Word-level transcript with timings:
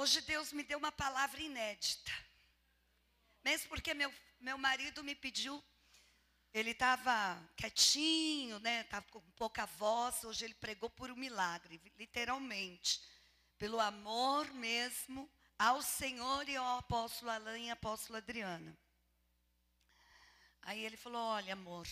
Hoje 0.00 0.22
Deus 0.22 0.50
me 0.50 0.62
deu 0.62 0.78
uma 0.78 0.90
palavra 0.90 1.42
inédita. 1.42 2.10
Mesmo 3.44 3.68
porque 3.68 3.92
meu, 3.92 4.10
meu 4.40 4.56
marido 4.56 5.04
me 5.04 5.14
pediu, 5.14 5.62
ele 6.54 6.70
estava 6.70 7.38
quietinho, 7.54 8.58
né? 8.60 8.80
Estava 8.80 9.04
com 9.10 9.20
pouca 9.32 9.66
voz. 9.66 10.24
Hoje 10.24 10.46
ele 10.46 10.54
pregou 10.54 10.88
por 10.88 11.10
um 11.10 11.16
milagre, 11.16 11.78
literalmente. 11.98 13.02
Pelo 13.58 13.78
amor 13.78 14.50
mesmo 14.54 15.30
ao 15.58 15.82
Senhor 15.82 16.48
e 16.48 16.56
ao 16.56 16.78
apóstolo 16.78 17.30
Alain 17.32 17.66
e 17.66 17.70
apóstolo 17.70 18.16
Adriana. 18.16 18.74
Aí 20.62 20.82
ele 20.82 20.96
falou: 20.96 21.20
Olha, 21.20 21.52
amor, 21.52 21.86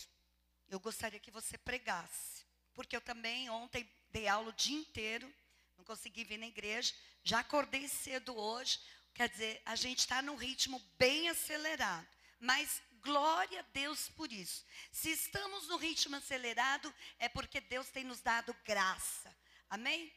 eu 0.70 0.80
gostaria 0.80 1.20
que 1.20 1.30
você 1.30 1.59
pregasse. 1.59 2.43
Porque 2.72 2.96
eu 2.96 3.02
também 3.02 3.50
ontem 3.50 3.86
dei 4.11 4.27
aula 4.27 4.48
o 4.48 4.54
dia 4.54 4.79
inteiro, 4.79 5.30
não 5.79 5.84
consegui 5.84 6.24
vir 6.24 6.38
na 6.38 6.46
igreja. 6.46 6.92
Já 7.22 7.38
acordei 7.38 7.88
cedo 7.88 8.37
hoje. 8.37 8.80
Quer 9.14 9.28
dizer, 9.28 9.62
a 9.64 9.77
gente 9.77 10.01
está 10.01 10.20
num 10.20 10.34
ritmo 10.34 10.78
bem 10.98 11.28
acelerado. 11.28 12.06
Mas 12.41 12.82
glória 13.01 13.60
a 13.60 13.70
Deus 13.73 14.09
por 14.10 14.32
isso. 14.32 14.64
Se 14.92 15.10
estamos 15.10 15.68
no 15.68 15.77
ritmo 15.77 16.16
acelerado, 16.16 16.92
é 17.18 17.28
porque 17.28 17.60
Deus 17.60 17.88
tem 17.91 18.04
nos 18.04 18.20
dado 18.20 18.54
graça. 18.64 19.34
Amém? 19.70 20.12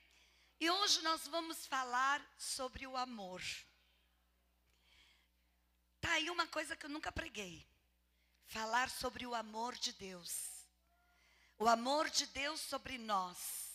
E 0.59 0.69
hoje 0.69 1.01
nós 1.01 1.27
vamos 1.27 1.65
falar 1.65 2.23
sobre 2.37 2.85
o 2.85 2.97
amor. 2.97 3.41
Tá 5.99 6.13
aí 6.13 6.29
uma 6.29 6.47
coisa 6.47 6.75
que 6.75 6.85
eu 6.85 6.89
nunca 6.89 7.11
preguei. 7.11 7.65
Falar 8.47 8.89
sobre 8.89 9.25
o 9.25 9.35
amor 9.35 9.75
de 9.77 9.93
Deus. 9.93 10.65
O 11.57 11.67
amor 11.67 12.09
de 12.09 12.25
Deus 12.27 12.59
sobre 12.59 12.97
nós. 12.97 13.70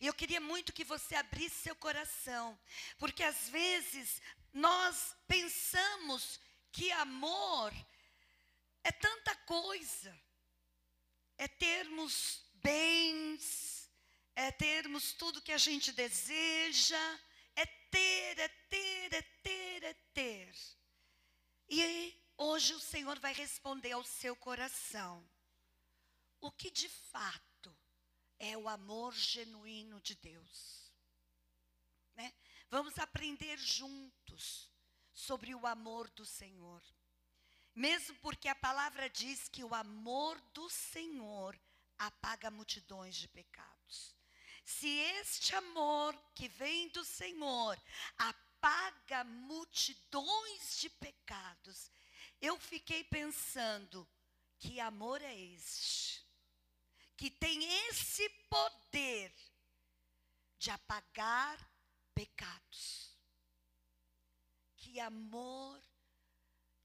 E 0.00 0.06
eu 0.06 0.14
queria 0.14 0.40
muito 0.40 0.72
que 0.72 0.84
você 0.84 1.14
abrisse 1.14 1.62
seu 1.62 1.76
coração, 1.76 2.58
porque 2.98 3.22
às 3.22 3.48
vezes 3.48 4.20
nós 4.52 5.16
pensamos 5.26 6.40
que 6.72 6.90
amor 6.92 7.72
é 8.84 8.92
tanta 8.92 9.34
coisa. 9.36 10.16
É 11.36 11.46
termos 11.46 12.42
bens, 12.54 13.90
é 14.34 14.50
termos 14.50 15.12
tudo 15.12 15.42
que 15.42 15.52
a 15.52 15.58
gente 15.58 15.92
deseja, 15.92 17.20
é 17.54 17.66
ter, 17.66 18.38
é 18.38 18.48
ter, 18.48 19.12
é 19.12 19.22
ter, 19.22 19.82
é 19.84 19.94
ter. 20.12 20.54
E 21.68 22.14
hoje 22.36 22.74
o 22.74 22.80
Senhor 22.80 23.18
vai 23.18 23.32
responder 23.32 23.92
ao 23.92 24.04
seu 24.04 24.34
coração. 24.34 25.28
O 26.40 26.50
que 26.50 26.70
de 26.70 26.88
fato 26.88 27.47
é 28.38 28.56
o 28.56 28.68
amor 28.68 29.14
genuíno 29.14 30.00
de 30.00 30.14
Deus? 30.14 30.92
Né? 32.14 32.32
Vamos 32.70 32.98
aprender 32.98 33.58
juntos 33.58 34.70
sobre 35.12 35.54
o 35.54 35.66
amor 35.66 36.08
do 36.10 36.24
Senhor. 36.24 36.82
Mesmo 37.74 38.16
porque 38.16 38.48
a 38.48 38.54
palavra 38.54 39.08
diz 39.08 39.48
que 39.48 39.62
o 39.62 39.74
amor 39.74 40.40
do 40.52 40.68
Senhor 40.68 41.58
apaga 41.96 42.50
multidões 42.50 43.16
de 43.16 43.28
pecados. 43.28 44.14
Se 44.64 44.88
este 44.88 45.54
amor 45.54 46.14
que 46.34 46.48
vem 46.48 46.88
do 46.90 47.04
Senhor 47.04 47.80
apaga 48.16 49.24
multidões 49.24 50.78
de 50.78 50.90
pecados, 50.90 51.90
eu 52.40 52.58
fiquei 52.58 53.02
pensando: 53.04 54.06
que 54.58 54.78
amor 54.80 55.22
é 55.22 55.34
este? 55.34 56.27
Que 57.18 57.30
tem 57.30 57.62
esse 57.88 58.26
poder 58.48 59.30
de 60.58 60.70
apagar 60.70 61.58
pecados. 62.14 63.14
Que 64.76 64.98
amor 65.00 65.78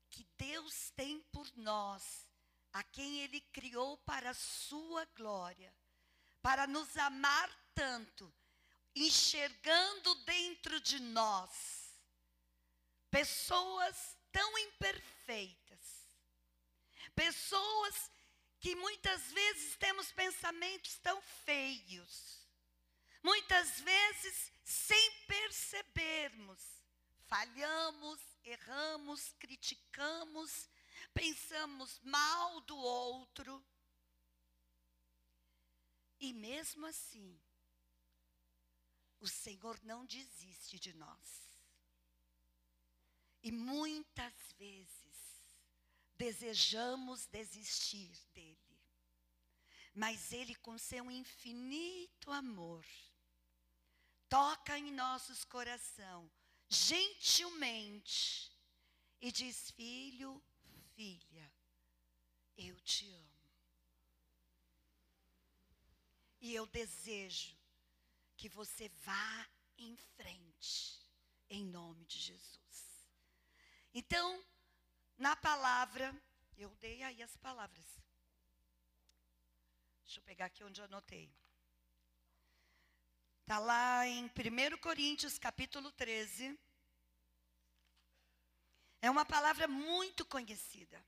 que 0.09 0.27
Deus 0.37 0.91
tem 0.95 1.21
por 1.31 1.47
nós, 1.55 2.27
a 2.73 2.83
quem 2.83 3.21
Ele 3.21 3.39
criou 3.39 3.97
para 3.99 4.31
a 4.31 4.35
sua 4.35 5.05
glória, 5.15 5.73
para 6.41 6.67
nos 6.67 6.97
amar 6.97 7.49
tanto, 7.73 8.31
enxergando 8.95 10.13
dentro 10.25 10.81
de 10.81 10.99
nós 10.99 11.83
pessoas 13.13 14.17
tão 14.31 14.57
imperfeitas, 14.57 16.07
pessoas 17.13 18.11
que 18.63 18.77
muitas 18.77 19.21
vezes 19.33 19.75
temos 19.75 20.09
pensamentos 20.13 20.97
tão 20.99 21.21
feios, 21.21 22.47
muitas 23.21 23.81
vezes 23.81 24.53
sem 24.63 25.11
percebermos, 25.27 26.61
falhamos, 27.27 28.21
erramos, 28.41 29.33
criticamos, 29.37 30.69
pensamos 31.13 31.99
mal 32.05 32.61
do 32.61 32.77
outro. 32.77 33.61
E 36.21 36.31
mesmo 36.31 36.85
assim, 36.85 37.37
o 39.19 39.27
Senhor 39.27 39.77
não 39.83 40.05
desiste 40.05 40.79
de 40.79 40.93
nós. 40.93 41.59
E 43.41 43.51
muitas 43.51 44.33
vezes 44.57 45.02
desejamos 46.23 47.25
desistir 47.25 48.09
dele. 48.33 48.57
Mas 49.93 50.31
ele, 50.31 50.55
com 50.55 50.77
seu 50.77 51.11
infinito 51.11 52.31
amor, 52.31 52.85
toca 54.29 54.77
em 54.77 54.89
nossos 54.91 55.43
coração 55.43 56.31
gentilmente 56.69 58.57
e 59.19 59.31
diz: 59.33 59.69
Filho, 59.71 60.41
filha, 60.95 61.51
eu 62.57 62.79
te 62.79 63.05
amo. 63.09 63.43
E 66.39 66.55
eu 66.55 66.65
desejo 66.67 67.55
que 68.37 68.47
você 68.47 68.87
vá 69.03 69.49
em 69.77 69.97
frente, 70.15 71.05
em 71.49 71.65
nome 71.65 72.05
de 72.05 72.17
Jesus. 72.19 73.07
Então, 73.93 74.41
na 75.17 75.35
palavra, 75.35 76.15
eu 76.57 76.69
dei 76.75 77.03
aí 77.03 77.21
as 77.21 77.35
palavras. 77.37 77.85
Deixa 80.03 80.19
eu 80.19 80.23
pegar 80.23 80.45
aqui 80.45 80.63
onde 80.63 80.81
eu 80.81 80.85
anotei. 80.85 81.31
Está 83.41 83.59
lá 83.59 84.07
em 84.07 84.25
1 84.25 84.77
Coríntios 84.77 85.37
capítulo 85.37 85.91
13. 85.91 86.57
É 89.01 89.09
uma 89.09 89.25
palavra 89.25 89.67
muito 89.67 90.25
conhecida. 90.25 91.03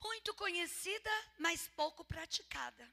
Muito 0.00 0.34
conhecida, 0.34 1.10
mas 1.38 1.68
pouco 1.68 2.04
praticada. 2.04 2.90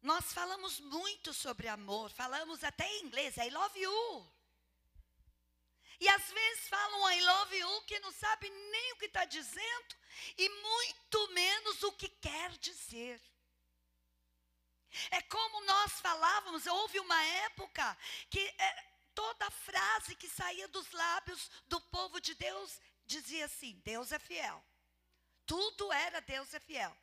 Nós 0.00 0.32
falamos 0.32 0.78
muito 0.78 1.34
sobre 1.34 1.68
amor, 1.68 2.10
falamos 2.10 2.62
até 2.62 2.88
em 2.88 3.04
inglês, 3.04 3.36
I 3.36 3.50
love 3.50 3.78
you. 3.78 4.37
E 6.00 6.08
às 6.08 6.30
vezes 6.30 6.68
falam 6.68 7.10
I 7.10 7.20
love 7.20 7.56
you 7.56 7.82
que 7.82 7.98
não 8.00 8.12
sabe 8.12 8.48
nem 8.48 8.92
o 8.92 8.96
que 8.96 9.06
está 9.06 9.24
dizendo 9.24 9.96
e 10.36 10.48
muito 10.48 11.28
menos 11.32 11.82
o 11.82 11.92
que 11.92 12.08
quer 12.08 12.50
dizer. 12.58 13.20
É 15.10 15.20
como 15.22 15.64
nós 15.64 16.00
falávamos, 16.00 16.66
houve 16.66 16.98
uma 17.00 17.22
época 17.24 17.96
que 18.30 18.40
é, 18.40 18.86
toda 19.14 19.50
frase 19.50 20.14
que 20.14 20.28
saía 20.28 20.68
dos 20.68 20.90
lábios 20.92 21.50
do 21.66 21.80
povo 21.80 22.20
de 22.20 22.34
Deus 22.34 22.80
dizia 23.04 23.46
assim: 23.46 23.80
Deus 23.84 24.12
é 24.12 24.18
fiel. 24.18 24.64
Tudo 25.44 25.92
era 25.92 26.20
Deus 26.20 26.52
é 26.54 26.60
fiel. 26.60 26.96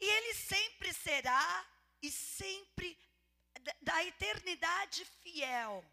E 0.00 0.04
Ele 0.04 0.34
sempre 0.34 0.92
será 0.94 1.66
e 2.00 2.10
sempre 2.10 2.98
da 3.80 4.04
eternidade 4.04 5.04
fiel. 5.22 5.84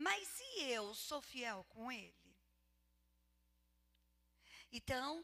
Mas 0.00 0.40
e 0.40 0.62
eu 0.62 0.94
sou 0.94 1.20
fiel 1.20 1.62
com 1.68 1.92
Ele? 1.92 2.34
Então, 4.72 5.22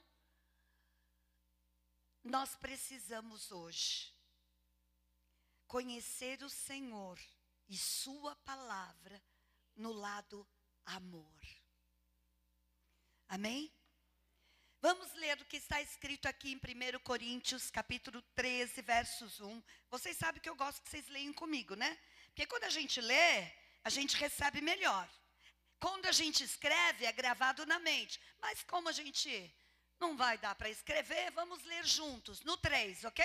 nós 2.23 2.55
precisamos 2.57 3.51
hoje 3.51 4.15
conhecer 5.67 6.43
o 6.43 6.51
Senhor 6.51 7.19
e 7.67 7.79
Sua 7.79 8.37
palavra 8.37 9.23
no 9.75 9.93
lado 9.93 10.47
amor. 10.85 11.41
Amém? 13.29 13.73
Vamos 14.83 15.11
ler 15.15 15.41
o 15.41 15.47
que 15.47 15.57
está 15.57 15.81
escrito 15.81 16.27
aqui 16.27 16.53
em 16.53 16.57
1 16.57 17.01
Coríntios, 17.01 17.71
capítulo 17.71 18.21
13, 18.35 18.83
versos 18.83 19.41
1. 19.41 19.63
Vocês 19.89 20.19
sabem 20.19 20.43
que 20.43 20.51
eu 20.51 20.55
gosto 20.55 20.83
que 20.83 20.91
vocês 20.91 21.09
leiam 21.09 21.33
comigo, 21.33 21.75
né? 21.75 21.99
Porque 22.27 22.47
quando 22.47 22.65
a 22.65 22.69
gente 22.69 23.01
lê, 23.01 23.51
a 23.87 23.89
gente 23.89 24.17
recebe 24.17 24.61
melhor. 24.61 25.09
Quando 25.79 26.07
a 26.07 26.13
gente 26.13 26.43
escreve, 26.43 27.07
é 27.07 27.13
gravado 27.13 27.65
na 27.65 27.79
mente. 27.79 28.21
Mas 28.41 28.65
como 28.65 28.89
a 28.89 28.93
gente 28.93 29.31
não 30.01 30.17
vai 30.17 30.37
dar 30.39 30.57
para 30.57 30.69
escrever, 30.69 31.31
vamos 31.31 31.63
ler 31.63 31.87
juntos, 31.87 32.43
no 32.43 32.57
3, 32.57 33.05
ok? 33.05 33.25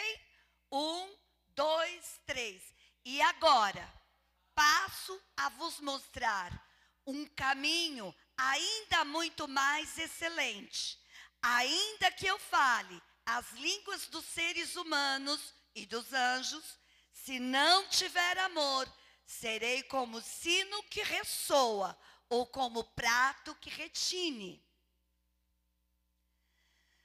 Um, 0.72 1.18
dois, 1.56 2.22
três. 2.28 2.62
E 3.04 3.20
agora, 3.24 3.92
passo 4.54 5.20
a 5.36 5.50
vos 5.50 5.80
mostrar 5.80 6.52
um 7.08 7.26
caminho 7.26 8.16
ainda 8.38 9.04
muito 9.04 9.48
mais 9.48 9.98
excelente. 9.98 11.00
Ainda 11.42 12.12
que 12.12 12.28
eu 12.28 12.38
fale 12.38 13.02
as 13.26 13.52
línguas 13.54 14.06
dos 14.10 14.26
seres 14.26 14.76
humanos 14.76 15.56
e 15.74 15.88
dos 15.88 16.14
anjos, 16.14 16.78
se 17.12 17.40
não 17.40 17.88
tiver 17.88 18.38
amor, 18.38 18.88
serei 19.26 19.84
como 19.84 20.22
sino 20.22 20.84
que 20.84 21.02
ressoa 21.04 21.98
ou 22.30 22.46
como 22.46 22.84
prato 22.84 23.54
que 23.56 23.70
retine. 23.70 24.64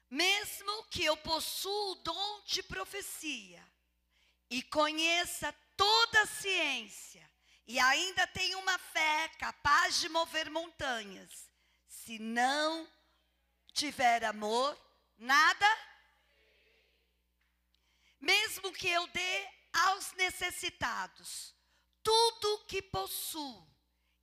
Mesmo 0.08 0.84
que 0.84 1.04
eu 1.04 1.16
possua 1.16 1.92
o 1.92 1.94
dom 1.96 2.42
de 2.44 2.62
profecia 2.62 3.66
e 4.48 4.62
conheça 4.62 5.52
toda 5.76 6.22
a 6.22 6.26
ciência 6.26 7.28
e 7.66 7.78
ainda 7.80 8.26
tenha 8.28 8.56
uma 8.58 8.78
fé 8.78 9.28
capaz 9.38 9.98
de 9.98 10.08
mover 10.08 10.48
montanhas, 10.48 11.50
se 11.88 12.20
não 12.20 12.88
tiver 13.72 14.24
amor, 14.24 14.78
nada. 15.18 15.66
Mesmo 18.20 18.72
que 18.72 18.88
eu 18.88 19.06
dê 19.08 19.48
aos 19.72 20.12
necessitados 20.12 21.56
tudo 22.06 22.64
que 22.69 22.81
possuo 22.81 23.67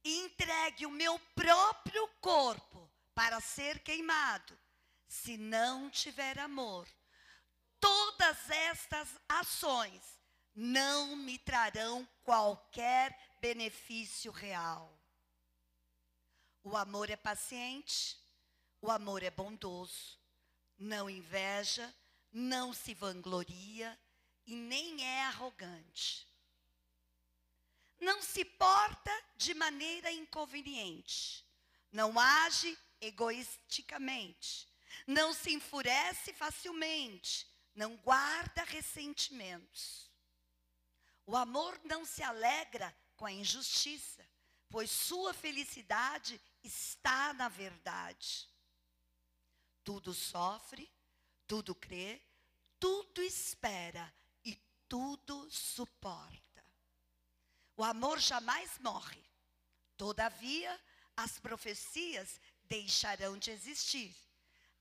e 0.05 0.19
entregue 0.19 0.85
o 0.85 0.89
meu 0.89 1.19
próprio 1.35 2.07
corpo 2.21 2.89
para 3.13 3.41
ser 3.41 3.79
queimado, 3.79 4.57
se 5.05 5.35
não 5.35 5.89
tiver 5.89 6.39
amor, 6.39 6.87
todas 7.81 8.49
estas 8.49 9.09
ações 9.27 10.01
não 10.55 11.17
me 11.17 11.37
trarão 11.37 12.07
qualquer 12.23 13.19
benefício 13.41 14.31
real. 14.31 14.97
O 16.63 16.77
amor 16.77 17.09
é 17.09 17.17
paciente, 17.17 18.17
o 18.81 18.89
amor 18.89 19.23
é 19.23 19.29
bondoso, 19.29 20.17
não 20.77 21.09
inveja, 21.09 21.93
não 22.31 22.71
se 22.71 22.93
vangloria 22.93 23.99
e 24.45 24.55
nem 24.55 25.03
é 25.03 25.23
arrogante. 25.23 26.32
Não 27.99 28.21
se 28.21 28.43
porta 28.43 29.11
de 29.37 29.53
maneira 29.53 30.11
inconveniente, 30.11 31.45
não 31.91 32.19
age 32.19 32.77
egoisticamente, 32.99 34.67
não 35.07 35.33
se 35.33 35.51
enfurece 35.53 36.33
facilmente, 36.33 37.47
não 37.75 37.95
guarda 37.97 38.63
ressentimentos. 38.63 40.11
O 41.25 41.37
amor 41.37 41.79
não 41.83 42.05
se 42.05 42.21
alegra 42.21 42.95
com 43.15 43.25
a 43.25 43.31
injustiça, 43.31 44.27
pois 44.69 44.91
sua 44.91 45.33
felicidade 45.33 46.39
está 46.63 47.33
na 47.33 47.47
verdade. 47.47 48.49
Tudo 49.83 50.13
sofre, 50.13 50.91
tudo 51.47 51.75
crê, 51.75 52.21
tudo 52.79 53.21
espera 53.21 54.13
e 54.43 54.55
tudo 54.89 55.49
suporta. 55.49 56.52
O 57.75 57.83
amor 57.83 58.19
jamais 58.19 58.77
morre. 58.79 59.23
Todavia, 59.97 60.79
as 61.15 61.39
profecias 61.39 62.39
deixarão 62.63 63.37
de 63.37 63.51
existir 63.51 64.15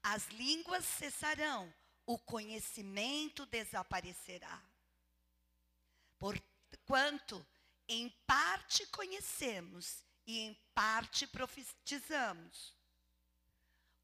as 0.02 0.26
línguas 0.28 0.84
cessarão, 0.84 1.72
o 2.04 2.18
conhecimento 2.18 3.46
desaparecerá. 3.46 4.60
Porquanto, 6.18 7.46
em 7.86 8.08
parte 8.26 8.84
conhecemos 8.86 10.04
e 10.26 10.40
em 10.40 10.54
parte 10.74 11.26
profetizamos. 11.26 12.74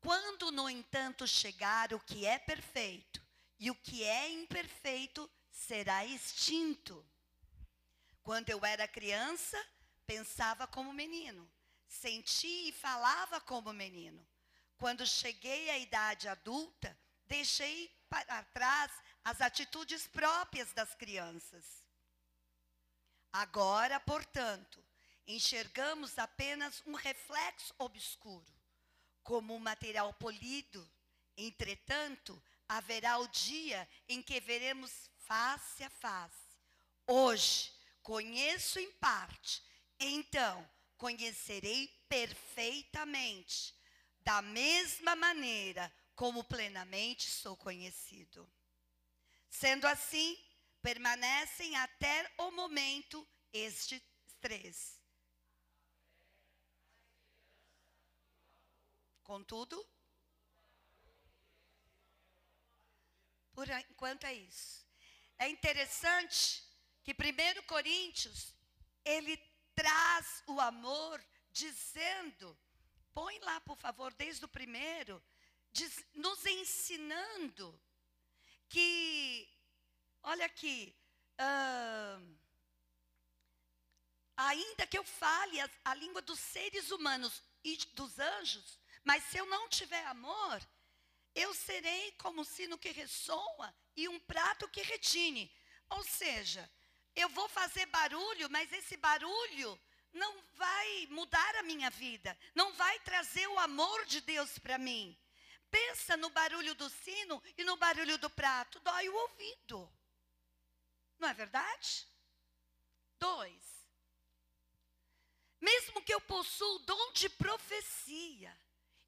Quando, 0.00 0.52
no 0.52 0.70
entanto, 0.70 1.26
chegar 1.26 1.92
o 1.92 2.00
que 2.00 2.24
é 2.24 2.38
perfeito 2.38 3.20
e 3.58 3.70
o 3.70 3.74
que 3.74 4.04
é 4.04 4.30
imperfeito 4.30 5.28
será 5.50 6.04
extinto. 6.06 7.04
Quando 8.28 8.50
eu 8.50 8.62
era 8.62 8.86
criança, 8.86 9.58
pensava 10.06 10.66
como 10.66 10.92
menino, 10.92 11.50
sentia 11.88 12.68
e 12.68 12.72
falava 12.72 13.40
como 13.40 13.72
menino. 13.72 14.22
Quando 14.76 15.06
cheguei 15.06 15.70
à 15.70 15.78
idade 15.78 16.28
adulta, 16.28 16.94
deixei 17.26 17.90
para 18.06 18.44
trás 18.52 18.92
as 19.24 19.40
atitudes 19.40 20.06
próprias 20.06 20.70
das 20.74 20.94
crianças. 20.94 21.82
Agora, 23.32 23.98
portanto, 23.98 24.84
enxergamos 25.26 26.18
apenas 26.18 26.82
um 26.84 26.92
reflexo 26.92 27.74
obscuro, 27.78 28.52
como 29.22 29.54
um 29.54 29.58
material 29.58 30.12
polido. 30.12 30.86
Entretanto, 31.34 32.42
haverá 32.68 33.16
o 33.20 33.28
dia 33.28 33.88
em 34.06 34.20
que 34.20 34.38
veremos 34.38 35.08
face 35.16 35.82
a 35.82 35.88
face. 35.88 36.36
Hoje, 37.06 37.77
conheço 38.08 38.78
em 38.80 38.90
parte, 38.92 39.62
então 40.00 40.66
conhecerei 40.96 41.88
perfeitamente 42.08 43.74
da 44.20 44.40
mesma 44.40 45.14
maneira 45.14 45.92
como 46.14 46.42
plenamente 46.42 47.28
sou 47.30 47.54
conhecido. 47.54 48.50
Sendo 49.50 49.86
assim, 49.86 50.38
permanecem 50.80 51.76
até 51.76 52.32
o 52.38 52.50
momento 52.50 53.28
estes 53.52 54.00
três. 54.40 54.98
Contudo, 59.22 59.86
por 63.52 63.68
enquanto 63.68 64.24
é 64.24 64.32
isso. 64.32 64.88
É 65.38 65.46
interessante 65.50 66.67
que 67.08 67.14
1 67.14 67.62
Coríntios, 67.62 68.54
ele 69.02 69.36
traz 69.74 70.42
o 70.46 70.60
amor 70.60 71.24
dizendo 71.50 72.58
Põe 73.14 73.38
lá, 73.40 73.60
por 73.62 73.76
favor, 73.78 74.12
desde 74.12 74.44
o 74.44 74.48
primeiro, 74.48 75.20
diz, 75.72 76.04
nos 76.14 76.44
ensinando 76.46 77.80
que, 78.68 79.48
olha 80.22 80.46
aqui, 80.46 80.94
uh, 81.40 82.38
ainda 84.36 84.86
que 84.86 84.98
eu 84.98 85.02
fale 85.02 85.60
a, 85.60 85.70
a 85.86 85.94
língua 85.94 86.22
dos 86.22 86.38
seres 86.38 86.92
humanos 86.92 87.42
e 87.64 87.76
dos 87.94 88.20
anjos, 88.20 88.78
mas 89.02 89.24
se 89.24 89.38
eu 89.38 89.46
não 89.46 89.68
tiver 89.68 90.04
amor, 90.06 90.60
eu 91.34 91.52
serei 91.54 92.12
como 92.12 92.42
um 92.42 92.44
sino 92.44 92.78
que 92.78 92.92
ressoa 92.92 93.74
e 93.96 94.06
um 94.08 94.20
prato 94.20 94.68
que 94.68 94.82
retine. 94.82 95.50
Ou 95.90 96.04
seja, 96.04 96.70
eu 97.18 97.28
vou 97.30 97.48
fazer 97.48 97.86
barulho, 97.86 98.48
mas 98.48 98.72
esse 98.72 98.96
barulho 98.96 99.78
não 100.12 100.40
vai 100.54 101.06
mudar 101.10 101.56
a 101.56 101.62
minha 101.62 101.90
vida, 101.90 102.38
não 102.54 102.72
vai 102.74 102.98
trazer 103.00 103.46
o 103.48 103.58
amor 103.58 104.04
de 104.06 104.20
Deus 104.20 104.58
para 104.58 104.78
mim. 104.78 105.16
Pensa 105.70 106.16
no 106.16 106.30
barulho 106.30 106.74
do 106.74 106.88
sino 106.88 107.42
e 107.56 107.64
no 107.64 107.76
barulho 107.76 108.16
do 108.18 108.30
prato, 108.30 108.80
dói 108.80 109.08
o 109.08 109.14
ouvido. 109.14 109.92
Não 111.18 111.28
é 111.28 111.34
verdade? 111.34 112.06
Dois. 113.18 113.66
Mesmo 115.60 116.00
que 116.02 116.14
eu 116.14 116.20
possua 116.20 116.76
o 116.76 116.78
dom 116.80 117.12
de 117.12 117.28
profecia 117.28 118.56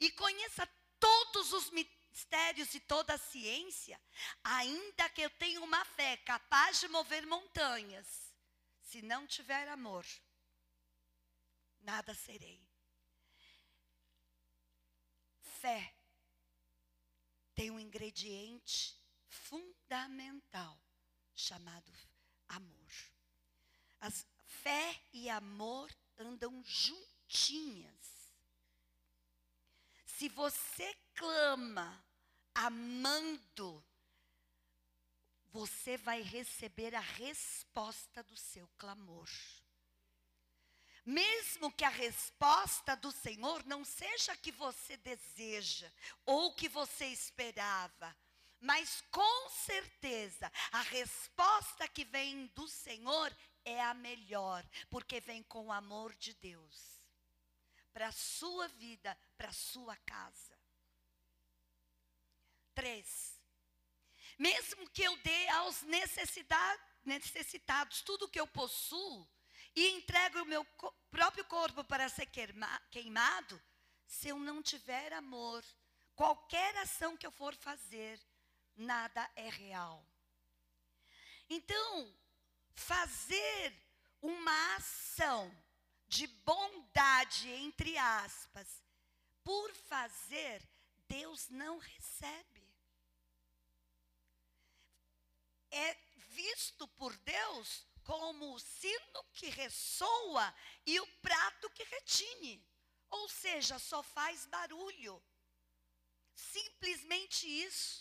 e 0.01 0.11
conheça 0.11 0.69
todos 0.99 1.53
os 1.53 1.71
mistérios 2.11 2.75
e 2.75 2.81
toda 2.81 3.15
a 3.15 3.19
ciência, 3.19 4.01
ainda 4.43 5.09
que 5.11 5.23
eu 5.23 5.31
tenha 5.31 5.61
uma 5.61 5.85
fé 5.85 6.17
capaz 6.19 6.81
de 6.81 6.89
mover 6.89 7.27
montanhas, 7.27 8.35
se 8.83 9.01
não 9.03 9.27
tiver 9.27 9.69
amor, 9.69 10.05
nada 11.81 12.15
serei. 12.15 12.61
Fé 15.61 15.95
tem 17.55 17.71
um 17.71 17.79
ingrediente 17.79 18.99
fundamental 19.29 20.79
chamado 21.35 21.93
amor. 22.49 22.93
As 24.01 24.27
fé 24.45 25.01
e 25.13 25.29
amor 25.29 25.91
andam 26.19 26.63
juntinhas. 26.65 28.20
Se 30.21 30.29
você 30.29 30.95
clama 31.15 32.05
amando, 32.55 33.83
você 35.47 35.97
vai 35.97 36.21
receber 36.21 36.95
a 36.95 37.01
resposta 37.01 38.23
do 38.25 38.37
seu 38.37 38.69
clamor. 38.77 39.31
Mesmo 41.07 41.73
que 41.73 41.85
a 41.85 41.89
resposta 41.89 42.95
do 42.97 43.11
Senhor 43.11 43.65
não 43.65 43.83
seja 43.83 44.33
a 44.33 44.37
que 44.37 44.53
você 44.53 44.95
deseja 44.99 45.91
ou 46.27 46.55
que 46.55 46.69
você 46.69 47.07
esperava, 47.07 48.15
mas 48.61 49.03
com 49.11 49.49
certeza 49.49 50.53
a 50.71 50.83
resposta 50.83 51.89
que 51.89 52.05
vem 52.05 52.49
do 52.49 52.69
Senhor 52.69 53.35
é 53.65 53.81
a 53.81 53.95
melhor, 53.95 54.69
porque 54.91 55.19
vem 55.19 55.43
com 55.45 55.69
o 55.69 55.73
amor 55.73 56.15
de 56.17 56.35
Deus 56.35 57.00
para 57.93 58.09
a 58.09 58.13
sua 58.13 58.69
vida, 58.69 59.17
para 59.37 59.49
a 59.49 59.53
sua 59.53 59.97
casa. 59.97 60.59
Três. 62.75 63.39
Mesmo 64.39 64.89
que 64.91 65.03
eu 65.03 65.17
dê 65.19 65.49
aos 65.49 65.83
necessitados 67.05 68.01
tudo 68.03 68.29
que 68.29 68.41
eu 68.41 68.47
possuo 68.47 69.29
e 69.75 69.91
entregue 69.91 70.39
o 70.39 70.47
meu 70.47 70.65
próprio 71.11 71.45
corpo 71.45 71.85
para 71.85 72.09
ser 72.09 72.27
queimado, 72.91 73.63
se 74.07 74.29
eu 74.29 74.39
não 74.39 74.63
tiver 74.63 75.13
amor, 75.13 75.65
qualquer 76.15 76.77
ação 76.79 77.17
que 77.17 77.27
eu 77.27 77.31
for 77.31 77.55
fazer, 77.55 78.21
nada 78.77 79.31
é 79.37 79.49
real. 79.49 80.05
Então, 81.49 82.15
fazer 82.75 83.77
uma 84.23 84.77
ação 84.77 85.51
de 86.11 86.27
bondade, 86.27 87.49
entre 87.49 87.97
aspas, 87.97 88.83
por 89.45 89.73
fazer, 89.73 90.61
Deus 91.07 91.49
não 91.49 91.79
recebe. 91.79 92.69
É 95.71 95.95
visto 96.31 96.89
por 96.89 97.17
Deus 97.19 97.87
como 98.03 98.55
o 98.55 98.59
sino 98.59 99.25
que 99.33 99.49
ressoa 99.51 100.53
e 100.85 100.99
o 100.99 101.07
prato 101.23 101.71
que 101.71 101.85
retine. 101.85 102.61
Ou 103.09 103.29
seja, 103.29 103.79
só 103.79 104.03
faz 104.03 104.47
barulho. 104.47 105.23
Simplesmente 106.35 107.47
isso. 107.47 108.00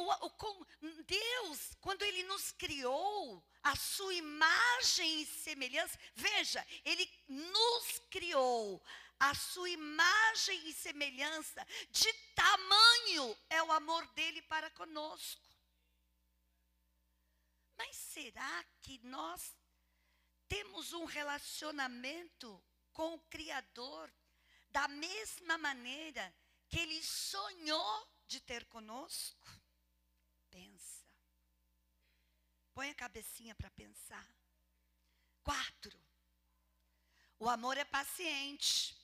O, 0.00 0.26
o 0.26 1.02
Deus, 1.04 1.74
quando 1.80 2.02
Ele 2.02 2.22
nos 2.22 2.52
criou, 2.52 3.44
a 3.62 3.74
sua 3.74 4.14
imagem 4.14 5.22
e 5.22 5.26
semelhança, 5.26 5.98
veja, 6.14 6.64
Ele 6.84 7.10
nos 7.28 7.98
criou 8.08 8.82
a 9.18 9.34
sua 9.34 9.68
imagem 9.68 10.68
e 10.68 10.72
semelhança, 10.72 11.66
de 11.90 12.12
tamanho 12.34 13.36
é 13.50 13.62
o 13.62 13.72
amor 13.72 14.06
dele 14.12 14.40
para 14.42 14.70
conosco. 14.70 15.42
Mas 17.76 17.96
será 17.96 18.64
que 18.80 18.98
nós 19.04 19.56
temos 20.46 20.92
um 20.92 21.04
relacionamento 21.04 22.62
com 22.92 23.14
o 23.14 23.20
Criador 23.22 24.12
da 24.70 24.88
mesma 24.88 25.58
maneira 25.58 26.34
que 26.68 26.78
ele 26.78 27.02
sonhou 27.02 28.08
de 28.26 28.40
ter 28.40 28.64
conosco? 28.66 29.48
Pensa. 30.50 31.04
Põe 32.78 32.90
a 32.90 32.94
cabecinha 32.94 33.56
para 33.56 33.68
pensar. 33.70 34.24
Quatro. 35.42 36.00
O 37.36 37.48
amor 37.48 37.76
é 37.76 37.84
paciente. 37.84 38.96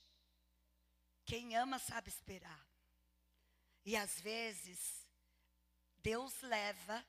Quem 1.25 1.57
ama 1.57 1.81
sabe 1.81 2.09
esperar. 2.09 2.65
E 3.85 3.97
às 3.97 4.21
vezes, 4.21 5.05
Deus 5.99 6.41
leva 6.43 7.05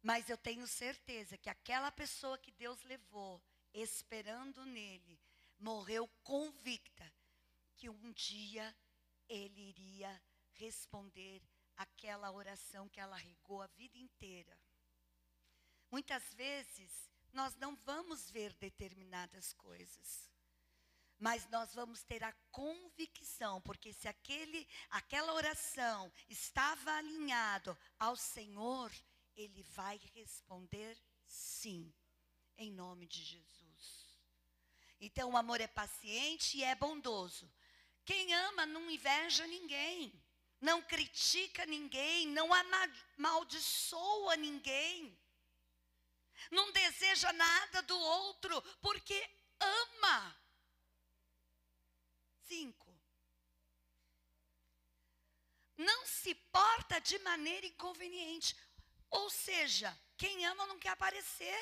mas 0.00 0.28
eu 0.28 0.38
tenho 0.38 0.68
certeza 0.68 1.36
que 1.36 1.50
aquela 1.50 1.90
pessoa 1.90 2.38
que 2.38 2.52
Deus 2.52 2.80
levou, 2.84 3.42
esperando 3.72 4.64
nele, 4.66 5.18
morreu 5.58 6.06
convicta 6.22 7.10
que 7.74 7.88
um 7.88 8.12
dia 8.12 8.72
ele 9.26 9.62
iria 9.62 10.22
responder 10.52 11.42
aquela 11.74 12.30
oração 12.30 12.88
que 12.88 13.00
ela 13.00 13.16
regou 13.16 13.62
a 13.62 13.66
vida 13.66 13.96
inteira. 13.98 14.63
Muitas 15.94 16.24
vezes 16.34 16.90
nós 17.32 17.54
não 17.54 17.76
vamos 17.76 18.28
ver 18.28 18.52
determinadas 18.54 19.52
coisas, 19.52 20.28
mas 21.20 21.48
nós 21.50 21.72
vamos 21.72 22.02
ter 22.02 22.24
a 22.24 22.32
convicção, 22.50 23.60
porque 23.60 23.92
se 23.92 24.08
aquele 24.08 24.66
aquela 24.90 25.32
oração 25.32 26.12
estava 26.28 26.90
alinhado 26.96 27.78
ao 27.96 28.16
Senhor, 28.16 28.90
ele 29.36 29.62
vai 29.62 30.00
responder 30.16 31.00
sim, 31.24 31.94
em 32.58 32.72
nome 32.72 33.06
de 33.06 33.22
Jesus. 33.22 34.18
Então, 35.00 35.30
o 35.30 35.36
amor 35.36 35.60
é 35.60 35.68
paciente 35.68 36.58
e 36.58 36.64
é 36.64 36.74
bondoso. 36.74 37.48
Quem 38.04 38.34
ama 38.34 38.66
não 38.66 38.90
inveja 38.90 39.46
ninguém, 39.46 40.12
não 40.60 40.82
critica 40.82 41.64
ninguém, 41.64 42.26
não 42.26 42.50
amaldiçoa 42.52 44.34
ninguém, 44.36 45.16
não 46.50 46.72
deseja 46.72 47.32
nada 47.32 47.82
do 47.82 47.98
outro, 47.98 48.60
porque 48.80 49.18
ama. 49.60 50.40
Cinco. 52.42 52.94
Não 55.76 56.06
se 56.06 56.34
porta 56.34 57.00
de 57.00 57.18
maneira 57.20 57.66
inconveniente. 57.66 58.56
Ou 59.10 59.28
seja, 59.30 59.96
quem 60.16 60.44
ama 60.46 60.66
não 60.66 60.78
quer 60.78 60.90
aparecer. 60.90 61.60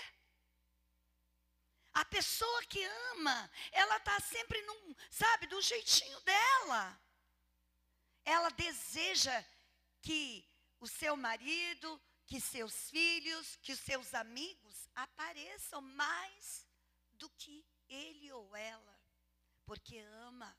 A 1.95 2.05
pessoa 2.05 2.62
que 2.64 2.83
ama, 3.12 3.50
ela 3.71 3.97
está 3.99 4.19
sempre 4.21 4.61
num, 4.62 4.95
sabe, 5.11 5.47
do 5.47 5.61
jeitinho 5.61 6.21
dela. 6.21 7.00
Ela 8.25 8.49
deseja 8.50 9.45
que 10.00 10.49
o 10.81 10.87
seu 10.87 11.17
marido, 11.17 12.00
que 12.33 12.41
seus 12.41 12.89
filhos, 12.89 13.57
que 13.57 13.73
os 13.73 13.79
seus 13.79 14.15
amigos 14.15 14.89
apareçam 14.95 15.83
mais 15.83 16.67
do 17.12 17.29
que 17.29 17.62
ele 17.87 18.33
ou 18.33 18.57
ela, 18.57 18.99
porque 19.67 19.99
ama. 19.99 20.59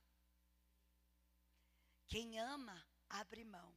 Quem 2.05 2.39
ama, 2.39 2.77
abre 3.09 3.43
mão 3.43 3.75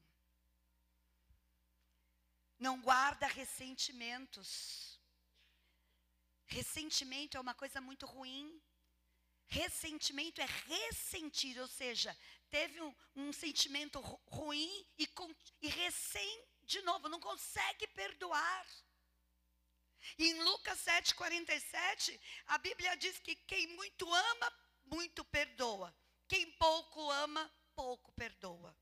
não 2.58 2.78
guarda 2.82 3.26
ressentimentos. 3.26 5.00
Ressentimento 6.44 7.38
é 7.38 7.40
uma 7.40 7.54
coisa 7.54 7.80
muito 7.80 8.04
ruim. 8.04 8.60
Ressentimento 9.46 10.42
é 10.42 10.46
ressentir, 10.66 11.58
ou 11.58 11.68
seja, 11.68 12.14
teve 12.50 12.78
um, 12.82 12.94
um 13.14 13.32
sentimento 13.32 14.00
ruim 14.26 14.86
e, 14.98 15.08
e 15.62 15.68
recém, 15.68 16.44
de 16.66 16.80
novo, 16.82 17.08
não 17.08 17.20
consegue 17.20 17.86
perdoar. 17.88 18.66
Em 20.18 20.42
Lucas 20.42 20.78
7,47, 20.84 22.20
a 22.46 22.58
Bíblia 22.58 22.96
diz 22.96 23.18
que 23.18 23.34
quem 23.34 23.66
muito 23.68 24.12
ama, 24.12 24.52
muito 24.84 25.24
perdoa. 25.24 25.94
Quem 26.28 26.50
pouco 26.52 27.10
ama, 27.10 27.52
pouco 27.74 28.12
perdoa. 28.12 28.76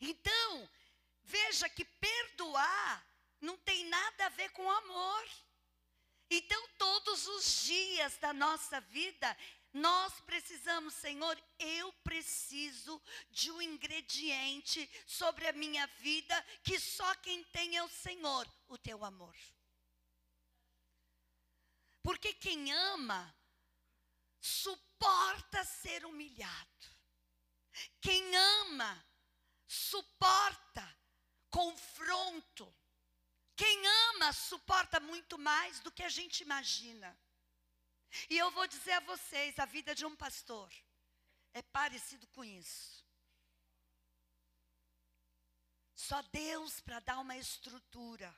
Então, 0.00 0.68
Veja 1.30 1.68
que 1.68 1.84
perdoar 1.84 3.06
não 3.40 3.56
tem 3.58 3.84
nada 3.86 4.26
a 4.26 4.30
ver 4.30 4.50
com 4.50 4.68
amor. 4.68 5.28
Então, 6.28 6.68
todos 6.76 7.26
os 7.28 7.62
dias 7.62 8.16
da 8.18 8.32
nossa 8.32 8.80
vida, 8.80 9.36
nós 9.72 10.20
precisamos, 10.22 10.94
Senhor, 10.94 11.40
eu 11.58 11.92
preciso 12.04 13.00
de 13.30 13.50
um 13.52 13.62
ingrediente 13.62 14.88
sobre 15.06 15.46
a 15.46 15.52
minha 15.52 15.86
vida 15.98 16.42
que 16.62 16.78
só 16.78 17.14
quem 17.16 17.44
tem 17.44 17.76
é 17.76 17.82
o 17.82 17.88
Senhor, 17.88 18.48
o 18.68 18.76
teu 18.76 19.04
amor. 19.04 19.36
Porque 22.02 22.32
quem 22.34 22.72
ama 22.72 23.34
suporta 24.40 25.64
ser 25.64 26.04
humilhado. 26.04 26.86
Quem 28.00 28.36
ama 28.36 29.06
suporta 29.66 30.98
confronto. 31.48 32.74
Quem 33.54 33.86
ama 33.86 34.32
suporta 34.32 34.98
muito 34.98 35.38
mais 35.38 35.80
do 35.80 35.92
que 35.92 36.02
a 36.02 36.08
gente 36.08 36.40
imagina. 36.42 37.16
E 38.28 38.36
eu 38.36 38.50
vou 38.50 38.66
dizer 38.66 38.92
a 38.92 39.00
vocês: 39.00 39.58
a 39.58 39.64
vida 39.64 39.94
de 39.94 40.04
um 40.04 40.16
pastor 40.16 40.72
é 41.52 41.62
parecido 41.62 42.26
com 42.28 42.44
isso. 42.44 43.04
Só 45.94 46.22
Deus 46.22 46.80
para 46.80 47.00
dar 47.00 47.18
uma 47.18 47.36
estrutura. 47.36 48.34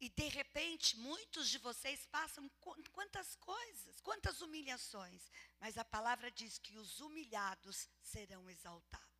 E 0.00 0.08
de 0.08 0.28
repente, 0.28 0.96
muitos 0.96 1.48
de 1.48 1.58
vocês 1.58 2.04
passam 2.06 2.50
quantas 2.90 3.36
coisas, 3.36 4.00
quantas 4.00 4.40
humilhações. 4.40 5.30
Mas 5.60 5.78
a 5.78 5.84
palavra 5.84 6.28
diz 6.30 6.58
que 6.58 6.76
os 6.76 7.00
humilhados 7.00 7.88
serão 8.02 8.50
exaltados. 8.50 9.11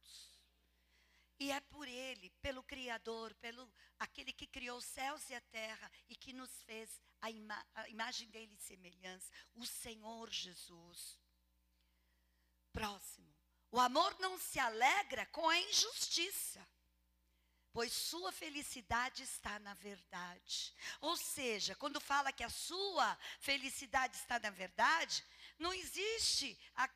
E 1.42 1.50
é 1.50 1.60
por 1.60 1.88
Ele, 1.88 2.30
pelo 2.40 2.62
Criador, 2.62 3.34
pelo 3.34 3.68
aquele 3.98 4.32
que 4.32 4.46
criou 4.46 4.78
os 4.78 4.84
céus 4.84 5.28
e 5.28 5.34
a 5.34 5.40
terra 5.40 5.90
e 6.08 6.14
que 6.14 6.32
nos 6.32 6.62
fez 6.62 7.02
a, 7.20 7.32
ima 7.32 7.66
a 7.74 7.88
imagem 7.88 8.28
dele 8.30 8.54
e 8.54 8.62
semelhança, 8.62 9.28
o 9.56 9.66
Senhor 9.66 10.30
Jesus. 10.30 11.18
Próximo. 12.72 13.34
O 13.72 13.80
amor 13.80 14.16
não 14.20 14.38
se 14.38 14.60
alegra 14.60 15.26
com 15.26 15.48
a 15.48 15.58
injustiça, 15.58 16.64
pois 17.72 17.92
sua 17.92 18.30
felicidade 18.30 19.24
está 19.24 19.58
na 19.58 19.74
verdade. 19.74 20.72
Ou 21.00 21.16
seja, 21.16 21.74
quando 21.74 22.00
fala 22.00 22.32
que 22.32 22.44
a 22.44 22.50
sua 22.50 23.18
felicidade 23.40 24.16
está 24.16 24.38
na 24.38 24.50
verdade, 24.50 25.24
não 25.58 25.74
existe 25.74 26.56
a, 26.76 26.88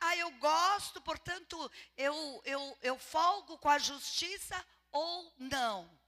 ah, 0.00 0.16
eu 0.16 0.30
gosto, 0.32 1.00
portanto, 1.00 1.70
eu, 1.96 2.42
eu, 2.44 2.78
eu 2.82 2.98
folgo 2.98 3.56
com 3.58 3.68
a 3.68 3.78
justiça 3.78 4.66
ou 4.90 5.32
não. 5.38 5.98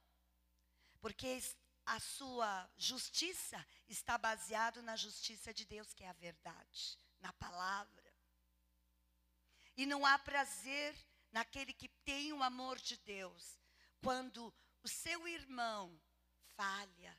Porque 1.00 1.40
a 1.86 1.98
sua 2.00 2.70
justiça 2.76 3.64
está 3.88 4.16
baseado 4.18 4.82
na 4.82 4.96
justiça 4.96 5.52
de 5.52 5.64
Deus, 5.64 5.92
que 5.92 6.04
é 6.04 6.08
a 6.08 6.14
verdade, 6.14 6.98
na 7.20 7.32
palavra. 7.32 8.12
E 9.76 9.86
não 9.86 10.04
há 10.04 10.18
prazer 10.18 10.96
naquele 11.30 11.72
que 11.72 11.88
tem 11.88 12.32
o 12.32 12.42
amor 12.42 12.78
de 12.78 12.96
Deus, 12.98 13.58
quando 14.02 14.54
o 14.82 14.88
seu 14.88 15.26
irmão 15.26 16.00
falha, 16.56 17.18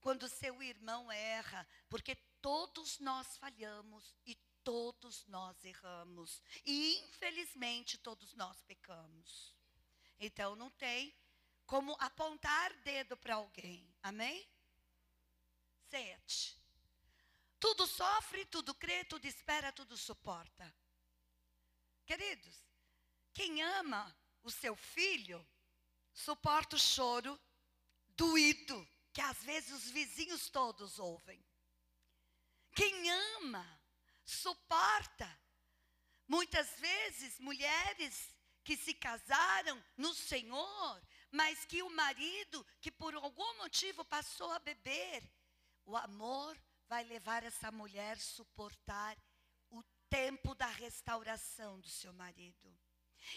quando 0.00 0.22
o 0.24 0.28
seu 0.28 0.62
irmão 0.62 1.10
erra, 1.10 1.66
porque 1.88 2.14
todos 2.40 2.98
nós 2.98 3.36
falhamos 3.36 4.14
e 4.24 4.34
todos 4.64 5.26
nós 5.26 5.64
erramos. 5.64 6.42
E 6.64 6.98
infelizmente 6.98 7.98
todos 7.98 8.34
nós 8.34 8.62
pecamos. 8.62 9.54
Então 10.18 10.54
não 10.56 10.70
tem 10.70 11.14
como 11.66 11.96
apontar 12.00 12.74
dedo 12.80 13.16
para 13.16 13.36
alguém. 13.36 13.88
Amém? 14.02 14.48
Sete. 15.88 16.58
Tudo 17.58 17.86
sofre, 17.86 18.44
tudo 18.46 18.74
crê, 18.74 19.04
tudo 19.04 19.24
espera, 19.26 19.70
tudo 19.72 19.96
suporta. 19.96 20.74
Queridos, 22.06 22.64
quem 23.32 23.62
ama 23.62 24.16
o 24.42 24.50
seu 24.50 24.74
filho, 24.74 25.46
suporta 26.12 26.76
o 26.76 26.78
choro 26.78 27.38
doído, 28.08 28.88
que 29.12 29.20
às 29.20 29.42
vezes 29.44 29.72
os 29.72 29.90
vizinhos 29.90 30.48
todos 30.48 30.98
ouvem. 30.98 31.44
Quem 32.74 33.10
ama, 33.10 33.79
suporta. 34.30 35.28
Muitas 36.26 36.70
vezes, 36.78 37.38
mulheres 37.40 38.34
que 38.62 38.76
se 38.76 38.94
casaram 38.94 39.82
no 39.96 40.14
Senhor, 40.14 41.02
mas 41.30 41.64
que 41.64 41.82
o 41.82 41.90
marido, 41.90 42.64
que 42.80 42.90
por 42.90 43.14
algum 43.14 43.58
motivo 43.58 44.04
passou 44.04 44.50
a 44.52 44.58
beber, 44.58 45.28
o 45.84 45.96
amor 45.96 46.56
vai 46.86 47.04
levar 47.04 47.42
essa 47.42 47.70
mulher 47.72 48.16
a 48.16 48.20
suportar 48.20 49.16
o 49.70 49.82
tempo 50.08 50.54
da 50.54 50.66
restauração 50.66 51.80
do 51.80 51.88
seu 51.88 52.12
marido. 52.12 52.78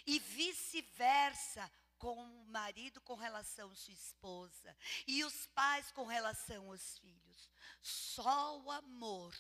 E 0.06 0.20
vice-versa, 0.20 1.72
com 2.04 2.22
o 2.22 2.46
marido 2.48 3.00
com 3.00 3.16
relação 3.16 3.72
à 3.72 3.76
sua 3.76 3.94
esposa 3.94 4.76
e 5.08 5.24
os 5.24 5.48
pais 5.48 5.90
com 5.94 6.06
relação 6.06 6.70
aos 6.70 6.98
filhos. 6.98 7.50
Só 7.82 8.60
o 8.60 8.70
amor 8.70 9.34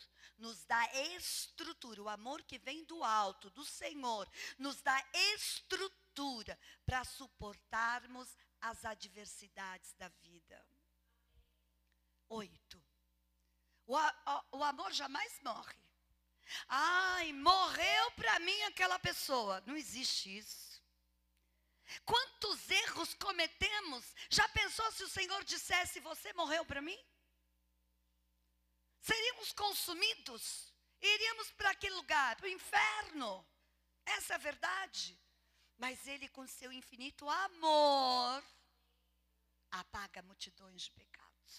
nos 0.43 0.65
dá 0.65 0.83
estrutura, 1.15 2.03
o 2.03 2.09
amor 2.09 2.43
que 2.43 2.57
vem 2.57 2.83
do 2.83 3.01
alto, 3.01 3.49
do 3.51 3.63
Senhor, 3.63 4.29
nos 4.59 4.81
dá 4.81 5.01
estrutura 5.37 6.59
para 6.85 7.05
suportarmos 7.05 8.37
as 8.59 8.83
adversidades 8.83 9.93
da 9.93 10.09
vida. 10.09 10.67
Oito. 12.27 12.83
O, 13.87 13.95
o, 13.95 14.57
o 14.57 14.63
amor 14.65 14.91
jamais 14.91 15.39
morre. 15.39 15.77
Ai, 16.67 17.31
morreu 17.31 18.11
para 18.11 18.37
mim 18.41 18.61
aquela 18.63 18.99
pessoa. 18.99 19.63
Não 19.65 19.77
existe 19.77 20.37
isso. 20.37 20.83
Quantos 22.03 22.69
erros 22.69 23.13
cometemos? 23.13 24.13
Já 24.29 24.47
pensou 24.49 24.91
se 24.91 25.03
o 25.05 25.09
Senhor 25.09 25.41
dissesse: 25.45 26.01
Você 26.01 26.33
morreu 26.33 26.65
para 26.65 26.81
mim? 26.81 26.99
Seríamos 29.09 29.51
consumidos, 29.51 30.73
iríamos 31.01 31.51
para 31.51 31.71
aquele 31.71 31.95
lugar, 31.95 32.35
para 32.37 32.45
o 32.45 32.55
inferno. 32.59 33.45
Essa 34.05 34.33
é 34.33 34.35
a 34.35 34.45
verdade. 34.49 35.19
Mas 35.77 36.07
Ele, 36.07 36.27
com 36.29 36.47
seu 36.47 36.71
infinito 36.71 37.29
amor, 37.29 38.43
apaga 39.71 40.21
multidões 40.21 40.83
de 40.83 40.91
pecados. 40.91 41.53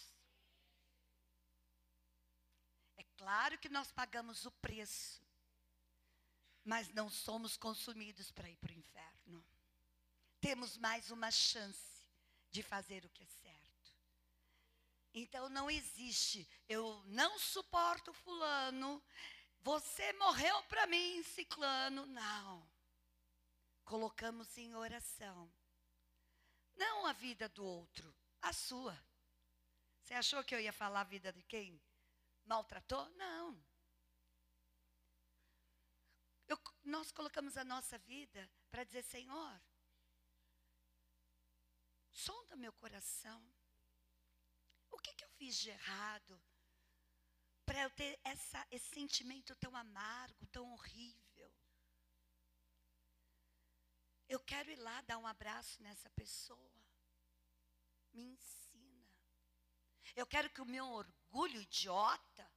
É 2.97 3.05
claro 3.19 3.59
que 3.59 3.69
nós 3.69 3.93
pagamos 3.93 4.47
o 4.47 4.51
preço, 4.67 5.23
mas 6.65 6.89
não 6.91 7.11
somos 7.11 7.57
consumidos 7.57 8.31
para 8.31 8.49
ir 8.49 8.57
para 8.57 8.73
o 8.73 8.79
inferno 8.79 9.45
temos 10.45 10.77
mais 10.77 11.11
uma 11.11 11.31
chance 11.31 12.05
de 12.51 12.63
fazer 12.63 13.03
o 13.07 13.09
que 13.09 13.23
é 13.23 13.27
certo. 13.27 13.54
Então 15.15 15.49
não 15.49 15.71
existe, 15.71 16.47
eu 16.69 17.03
não 17.07 17.39
suporto 17.39 18.13
fulano, 18.13 19.01
você 19.65 20.13
morreu 20.15 20.63
para 20.65 20.87
mim, 20.87 21.23
ciclano. 21.23 22.05
Não. 22.05 22.71
Colocamos 23.83 24.59
em 24.59 24.75
oração. 24.75 25.51
Não 26.77 27.07
a 27.07 27.15
vida 27.15 27.49
do 27.49 27.65
outro, 27.65 28.15
a 28.43 28.53
sua. 28.53 28.95
Você 30.03 30.13
achou 30.13 30.45
que 30.45 30.55
eu 30.55 30.61
ia 30.61 30.73
falar 30.73 31.01
a 31.01 31.05
vida 31.05 31.33
de 31.33 31.43
quem 31.45 31.81
maltratou? 32.45 33.09
Não. 33.11 33.59
Eu, 36.47 36.61
nós 36.85 37.11
colocamos 37.11 37.57
a 37.57 37.65
nossa 37.65 37.97
vida 37.97 38.51
para 38.71 38.85
dizer, 38.85 39.03
Senhor, 39.03 39.63
sonda 42.13 42.55
meu 42.55 42.73
coração. 42.75 43.43
O 44.95 44.99
que, 44.99 45.13
que 45.13 45.25
eu 45.25 45.29
fiz 45.31 45.57
de 45.57 45.71
errado 45.71 46.43
para 47.67 47.83
eu 47.83 47.91
ter 47.91 48.19
essa, 48.25 48.67
esse 48.71 48.89
sentimento 48.89 49.55
tão 49.57 49.75
amargo, 49.77 50.47
tão 50.47 50.73
horrível? 50.73 51.53
Eu 54.29 54.41
quero 54.41 54.71
ir 54.71 54.77
lá 54.77 55.01
dar 55.03 55.19
um 55.19 55.27
abraço 55.27 55.83
nessa 55.83 56.09
pessoa. 56.11 56.85
Me 58.13 58.23
ensina. 58.23 59.11
Eu 60.15 60.27
quero 60.27 60.49
que 60.51 60.61
o 60.61 60.67
meu 60.67 60.87
orgulho 60.87 61.61
idiota 61.61 62.51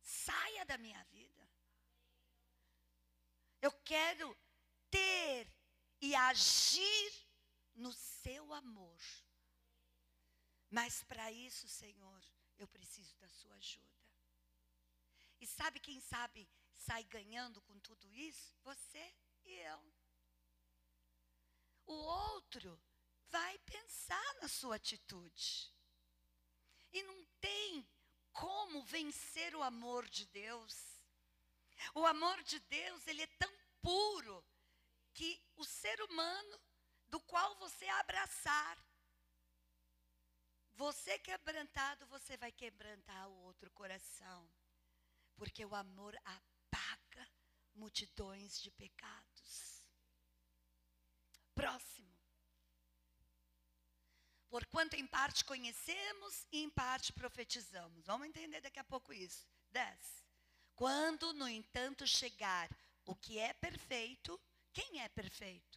saia 0.00 0.64
da 0.64 0.78
minha 0.78 1.02
vida. 1.04 1.48
Eu 3.60 3.72
quero 3.82 4.36
ter 4.90 5.46
e 6.00 6.14
agir 6.14 7.12
no 7.74 7.92
seu 7.92 8.52
amor. 8.52 9.23
Mas 10.74 11.04
para 11.04 11.30
isso, 11.30 11.68
Senhor, 11.68 12.20
eu 12.58 12.66
preciso 12.66 13.16
da 13.18 13.28
sua 13.28 13.54
ajuda. 13.54 14.04
E 15.40 15.46
sabe 15.46 15.78
quem 15.78 16.00
sabe 16.00 16.48
sai 16.74 17.04
ganhando 17.04 17.62
com 17.62 17.78
tudo 17.78 18.12
isso? 18.12 18.52
Você 18.64 19.14
e 19.44 19.52
eu. 19.52 19.94
O 21.86 21.92
outro 21.92 22.82
vai 23.28 23.56
pensar 23.60 24.34
na 24.42 24.48
sua 24.48 24.74
atitude. 24.74 25.72
E 26.92 27.04
não 27.04 27.24
tem 27.40 27.88
como 28.32 28.82
vencer 28.82 29.54
o 29.54 29.62
amor 29.62 30.08
de 30.08 30.26
Deus. 30.26 30.74
O 31.94 32.04
amor 32.04 32.42
de 32.42 32.58
Deus, 32.58 33.06
ele 33.06 33.22
é 33.22 33.28
tão 33.38 33.52
puro 33.80 34.44
que 35.12 35.40
o 35.54 35.64
ser 35.64 36.02
humano 36.02 36.60
do 37.06 37.20
qual 37.20 37.54
você 37.58 37.86
abraçar. 37.90 38.76
Você 40.76 41.18
quebrantado, 41.18 42.06
você 42.06 42.36
vai 42.36 42.50
quebrantar 42.50 43.28
o 43.28 43.42
outro 43.44 43.70
coração. 43.70 44.50
Porque 45.36 45.64
o 45.64 45.74
amor 45.74 46.16
apaga 46.24 47.28
multidões 47.74 48.60
de 48.60 48.70
pecados. 48.70 49.86
Próximo. 51.54 52.12
Porquanto 54.48 54.94
em 54.94 55.06
parte 55.06 55.44
conhecemos 55.44 56.46
e 56.52 56.62
em 56.62 56.70
parte 56.70 57.12
profetizamos. 57.12 58.06
Vamos 58.06 58.28
entender 58.28 58.60
daqui 58.60 58.78
a 58.78 58.84
pouco 58.84 59.12
isso. 59.12 59.46
10. 59.70 60.24
Quando, 60.76 61.32
no 61.32 61.48
entanto, 61.48 62.06
chegar 62.06 62.68
o 63.04 63.14
que 63.14 63.38
é 63.38 63.52
perfeito, 63.52 64.40
quem 64.72 65.00
é 65.00 65.08
perfeito? 65.08 65.73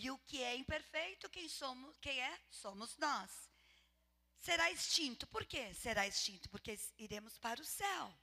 E 0.00 0.12
o 0.12 0.18
que 0.18 0.40
é 0.40 0.54
imperfeito, 0.54 1.28
quem 1.28 1.48
somos, 1.48 1.98
quem 1.98 2.20
é? 2.20 2.40
Somos 2.50 2.96
nós. 2.98 3.50
Será 4.38 4.70
extinto. 4.70 5.26
Por 5.26 5.44
quê? 5.44 5.74
Será 5.74 6.06
extinto 6.06 6.48
porque 6.50 6.78
iremos 6.96 7.36
para 7.36 7.60
o 7.60 7.64
céu. 7.64 8.16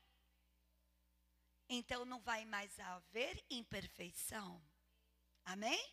Então 1.68 2.06
não 2.06 2.22
vai 2.22 2.46
mais 2.46 2.80
haver 2.80 3.44
imperfeição. 3.50 4.66
Amém? 5.44 5.86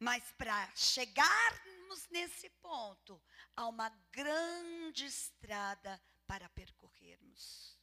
Mas 0.00 0.32
para 0.32 0.74
chegarmos 0.74 2.08
nesse 2.08 2.48
ponto, 2.48 3.22
há 3.54 3.68
uma 3.68 3.90
grande 4.10 5.04
estrada 5.04 6.02
para 6.26 6.48
percorrermos. 6.48 7.78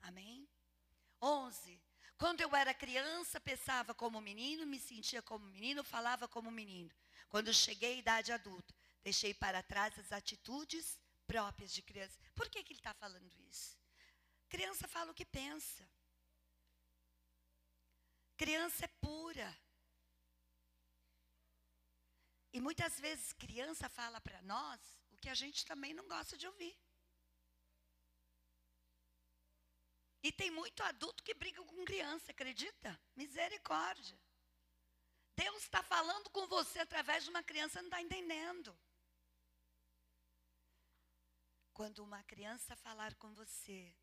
Amém? 0.00 0.48
11. 1.20 1.82
Quando 2.16 2.40
eu 2.40 2.54
era 2.54 2.72
criança, 2.72 3.40
pensava 3.40 3.94
como 3.94 4.20
menino, 4.20 4.66
me 4.66 4.78
sentia 4.78 5.20
como 5.20 5.46
menino, 5.46 5.82
falava 5.82 6.28
como 6.28 6.50
menino. 6.50 6.90
Quando 7.28 7.52
cheguei 7.52 7.94
à 7.94 7.98
idade 7.98 8.32
adulta, 8.32 8.74
deixei 9.02 9.34
para 9.34 9.62
trás 9.62 9.98
as 9.98 10.12
atitudes 10.12 10.98
próprias 11.26 11.72
de 11.72 11.82
criança. 11.82 12.18
Por 12.34 12.48
que, 12.48 12.62
que 12.62 12.72
ele 12.72 12.80
está 12.80 12.94
falando 12.94 13.30
isso? 13.48 13.76
Criança 14.48 14.86
fala 14.86 15.10
o 15.10 15.14
que 15.14 15.24
pensa. 15.24 15.88
Criança 18.36 18.84
é 18.84 18.88
pura. 18.88 19.56
E 22.52 22.60
muitas 22.60 23.00
vezes 23.00 23.32
criança 23.32 23.88
fala 23.88 24.20
para 24.20 24.40
nós 24.42 24.80
o 25.10 25.16
que 25.16 25.28
a 25.28 25.34
gente 25.34 25.66
também 25.66 25.92
não 25.92 26.06
gosta 26.06 26.36
de 26.36 26.46
ouvir. 26.46 26.76
E 30.24 30.32
tem 30.32 30.50
muito 30.50 30.82
adulto 30.82 31.22
que 31.22 31.34
briga 31.34 31.62
com 31.62 31.84
criança, 31.84 32.32
acredita? 32.32 32.98
Misericórdia. 33.14 34.18
Deus 35.36 35.64
está 35.64 35.82
falando 35.82 36.30
com 36.30 36.46
você 36.46 36.78
através 36.78 37.24
de 37.24 37.30
uma 37.30 37.42
criança, 37.42 37.82
não 37.82 37.88
está 37.88 38.00
entendendo. 38.00 38.74
Quando 41.74 41.98
uma 41.98 42.22
criança 42.22 42.74
falar 42.74 43.14
com 43.16 43.34
você, 43.34 43.94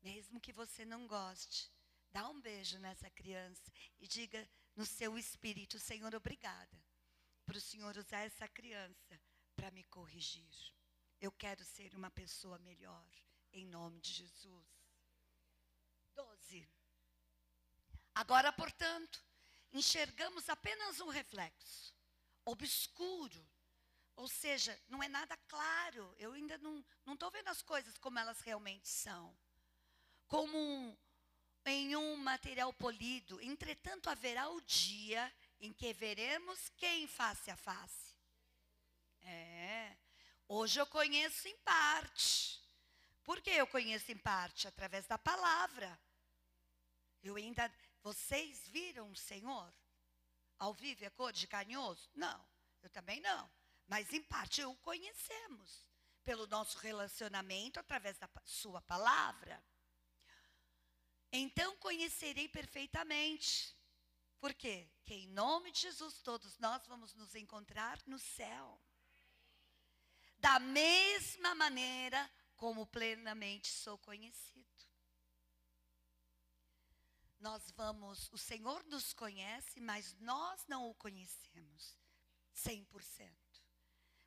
mesmo 0.00 0.40
que 0.40 0.54
você 0.54 0.86
não 0.86 1.06
goste, 1.06 1.70
dá 2.10 2.26
um 2.30 2.40
beijo 2.40 2.78
nessa 2.78 3.10
criança 3.10 3.70
e 4.00 4.08
diga 4.08 4.48
no 4.74 4.86
seu 4.86 5.18
espírito: 5.18 5.78
Senhor, 5.78 6.14
obrigada 6.14 6.82
para 7.44 7.58
o 7.58 7.60
Senhor 7.60 7.94
usar 7.98 8.20
essa 8.20 8.48
criança 8.48 9.20
para 9.54 9.70
me 9.70 9.84
corrigir. 9.84 10.72
Eu 11.20 11.30
quero 11.30 11.62
ser 11.62 11.94
uma 11.94 12.10
pessoa 12.10 12.58
melhor, 12.60 13.10
em 13.52 13.66
nome 13.66 14.00
de 14.00 14.12
Jesus. 14.12 14.81
12. 16.14 16.68
Agora, 18.14 18.52
portanto, 18.52 19.24
enxergamos 19.72 20.48
apenas 20.48 21.00
um 21.00 21.08
reflexo, 21.08 21.94
obscuro, 22.44 23.46
ou 24.16 24.28
seja, 24.28 24.78
não 24.88 25.02
é 25.02 25.08
nada 25.08 25.36
claro. 25.48 26.14
Eu 26.18 26.32
ainda 26.32 26.58
não 26.58 26.84
estou 27.12 27.30
vendo 27.30 27.48
as 27.48 27.62
coisas 27.62 27.96
como 27.98 28.18
elas 28.18 28.40
realmente 28.40 28.88
são. 28.88 29.36
Como 30.28 30.56
um, 30.56 30.96
em 31.66 31.96
um 31.96 32.16
material 32.16 32.72
polido. 32.72 33.40
Entretanto, 33.40 34.08
haverá 34.10 34.48
o 34.48 34.60
dia 34.62 35.32
em 35.60 35.72
que 35.72 35.92
veremos 35.92 36.68
quem 36.76 37.06
face 37.06 37.50
a 37.50 37.56
face. 37.56 38.16
É. 39.22 39.96
Hoje 40.48 40.78
eu 40.78 40.86
conheço 40.86 41.48
em 41.48 41.56
parte. 41.58 42.61
Por 43.24 43.40
que 43.40 43.50
eu 43.50 43.66
conheço 43.66 44.10
em 44.10 44.18
parte? 44.18 44.66
Através 44.66 45.06
da 45.06 45.18
palavra. 45.18 45.98
Eu 47.22 47.36
ainda. 47.36 47.72
Vocês 48.02 48.66
viram 48.68 49.10
o 49.10 49.16
Senhor? 49.16 49.72
Ao 50.58 50.74
vivo 50.74 51.04
é 51.04 51.10
cor 51.10 51.32
de 51.32 51.46
carinhoso? 51.46 52.10
Não, 52.14 52.44
eu 52.82 52.90
também 52.90 53.20
não. 53.20 53.50
Mas 53.86 54.12
em 54.12 54.22
parte 54.22 54.62
o 54.64 54.74
conhecemos. 54.76 55.90
Pelo 56.24 56.46
nosso 56.46 56.78
relacionamento 56.78 57.80
através 57.80 58.16
da 58.18 58.28
Sua 58.44 58.80
palavra. 58.82 59.62
Então 61.32 61.76
conhecerei 61.78 62.48
perfeitamente. 62.48 63.76
Por 64.38 64.52
quê? 64.54 64.88
Que 65.04 65.14
em 65.14 65.28
nome 65.28 65.70
de 65.72 65.80
Jesus 65.80 66.20
todos 66.20 66.58
nós 66.58 66.86
vamos 66.86 67.14
nos 67.14 67.34
encontrar 67.34 67.98
no 68.06 68.18
céu. 68.18 68.80
Da 70.38 70.58
mesma 70.58 71.54
maneira 71.54 72.28
como 72.56 72.86
plenamente 72.86 73.68
sou 73.68 73.98
conhecido. 73.98 74.62
Nós 77.40 77.70
vamos, 77.72 78.30
o 78.32 78.38
Senhor 78.38 78.84
nos 78.84 79.12
conhece, 79.12 79.80
mas 79.80 80.14
nós 80.20 80.64
não 80.68 80.88
o 80.88 80.94
conhecemos 80.94 81.98
100%. 82.54 83.32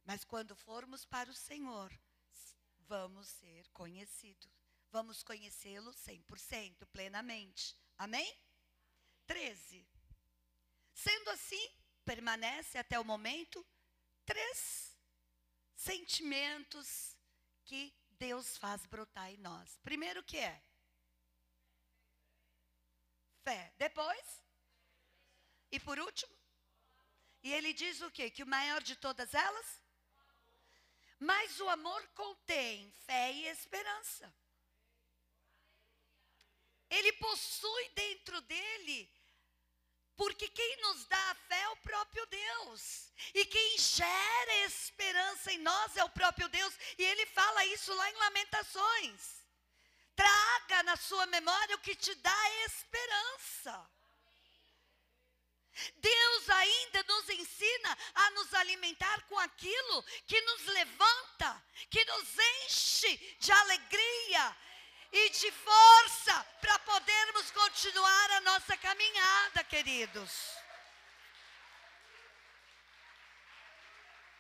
Mas 0.04 0.26
quando 0.26 0.56
formos 0.56 1.06
para 1.06 1.32
o 1.32 1.34
Senhor, 1.34 1.92
vamos 2.80 3.28
ser 3.28 3.70
conhecidos. 3.70 4.50
Vamos 4.92 5.24
conhecê-lo 5.24 5.92
100%, 5.92 6.86
plenamente. 6.88 7.76
Amém? 7.98 8.38
13. 9.26 9.88
Sendo 10.94 11.30
assim, 11.32 11.70
permanece 12.04 12.78
até 12.78 13.00
o 13.00 13.04
momento 13.04 13.66
três 14.26 14.98
sentimentos 15.76 17.18
que 17.64 17.94
Deus 18.20 18.58
faz 18.58 18.86
brotar 18.86 19.32
em 19.32 19.38
nós. 19.38 19.78
Primeiro 19.84 20.24
que 20.24 20.38
é? 20.38 20.62
Fé. 23.44 23.74
Depois? 23.78 24.44
E 25.72 25.80
por 25.80 26.00
último? 26.00 26.36
E 27.44 27.54
ele 27.54 27.74
diz 27.74 28.02
o 28.02 28.10
quê? 28.12 28.30
Que 28.30 28.44
o 28.44 28.48
maior 28.48 28.82
de 28.82 28.96
todas 28.96 29.34
elas? 29.34 29.82
Mas 31.20 31.60
o 31.60 31.70
amor 31.70 32.08
contém 32.10 32.92
fé 33.06 33.32
e 33.32 33.48
esperança. 33.48 34.34
Ele 36.90 37.12
possui 37.14 37.90
dentro 37.90 38.42
dele 38.42 39.10
porque 40.16 40.48
quem 40.50 40.82
nos 40.82 41.06
dá 41.06 41.32
a 41.32 41.36
fé 41.36 41.62
é 41.62 41.70
o 41.70 41.78
próprio 41.78 42.26
Deus. 42.28 43.12
E 43.34 43.46
quem 43.46 43.78
gera 43.78 44.66
esperança 44.66 45.52
em 45.52 45.60
nós 45.60 45.98
é 45.98 46.04
o 46.04 46.10
próprio 46.10 46.48
Deus. 46.50 46.74
E 46.98 47.04
ele 47.04 47.26
fala 47.28 47.66
isso 47.66 47.94
lá 47.94 48.10
em 48.10 48.16
Lamentações. 48.16 49.46
Traga 50.16 50.84
na 50.84 50.96
sua 50.96 51.26
memória 51.26 51.76
o 51.76 51.80
que 51.80 51.96
te 51.96 52.16
dá 52.16 52.50
esperança. 52.66 53.90
Deus 55.98 56.50
ainda 56.50 57.04
nos 57.04 57.30
ensina 57.30 57.98
a 58.14 58.32
nos 58.32 58.54
alimentar 58.54 59.22
com 59.24 59.38
aquilo 59.40 60.04
que 60.26 60.40
nos 60.42 60.66
levanta, 60.68 61.64
que 61.90 62.04
nos 62.06 62.28
enche 62.64 63.18
de 63.40 63.52
alegria, 63.52 64.58
e 65.12 65.30
de 65.30 65.52
força 65.52 66.44
para 66.62 66.80
podermos 66.80 67.52
continuar 67.52 68.32
a 68.32 68.42
nossa 68.42 68.78
caminhada, 68.78 69.64
queridos. 69.64 70.32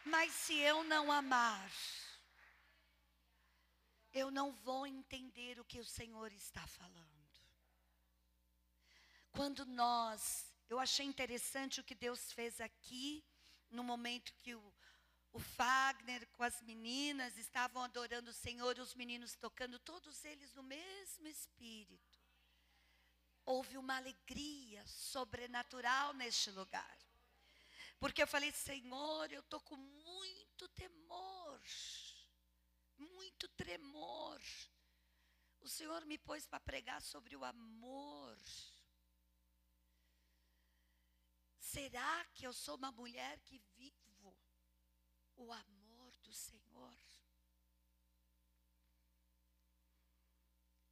Mas 0.03 0.33
se 0.33 0.55
eu 0.57 0.83
não 0.83 1.11
amar, 1.11 1.71
eu 4.13 4.29
não 4.29 4.51
vou 4.51 4.85
entender 4.85 5.59
o 5.59 5.65
que 5.65 5.79
o 5.79 5.85
Senhor 5.85 6.31
está 6.31 6.65
falando. 6.67 7.15
Quando 9.31 9.65
nós, 9.65 10.53
eu 10.69 10.79
achei 10.79 11.05
interessante 11.05 11.79
o 11.79 11.83
que 11.83 11.93
Deus 11.93 12.31
fez 12.31 12.61
aqui, 12.61 13.25
no 13.69 13.83
momento 13.83 14.33
que 14.35 14.55
o, 14.55 14.73
o 15.35 15.39
Fagner 15.39 16.25
com 16.27 16.43
as 16.43 16.61
meninas 16.61 17.37
estavam 17.37 17.83
adorando 17.83 18.29
o 18.31 18.33
Senhor, 18.33 18.79
os 18.79 18.95
meninos 18.95 19.35
tocando, 19.35 19.77
todos 19.79 20.23
eles 20.23 20.53
no 20.53 20.63
mesmo 20.63 21.27
espírito. 21.27 22.17
Houve 23.43 23.77
uma 23.77 23.97
alegria 23.97 24.81
sobrenatural 24.87 26.13
neste 26.13 26.49
lugar. 26.51 26.97
Porque 27.99 28.23
eu 28.23 28.27
falei, 28.27 28.49
Senhor, 28.53 29.29
eu 29.29 29.41
estou 29.41 29.59
com 29.59 29.75
muito 29.75 30.69
temor, 30.69 31.61
muito 32.97 33.49
tremor. 33.49 34.39
O 35.59 35.67
Senhor 35.67 36.05
me 36.05 36.17
pôs 36.17 36.47
para 36.47 36.61
pregar 36.61 37.01
sobre 37.01 37.35
o 37.35 37.43
amor. 37.43 38.37
Será 41.59 42.23
que 42.33 42.47
eu 42.47 42.53
sou 42.53 42.77
uma 42.77 42.93
mulher 42.93 43.37
que 43.41 43.61
vive 43.75 44.04
o 45.37 45.51
amor 45.51 46.15
do 46.17 46.33
Senhor? 46.33 46.97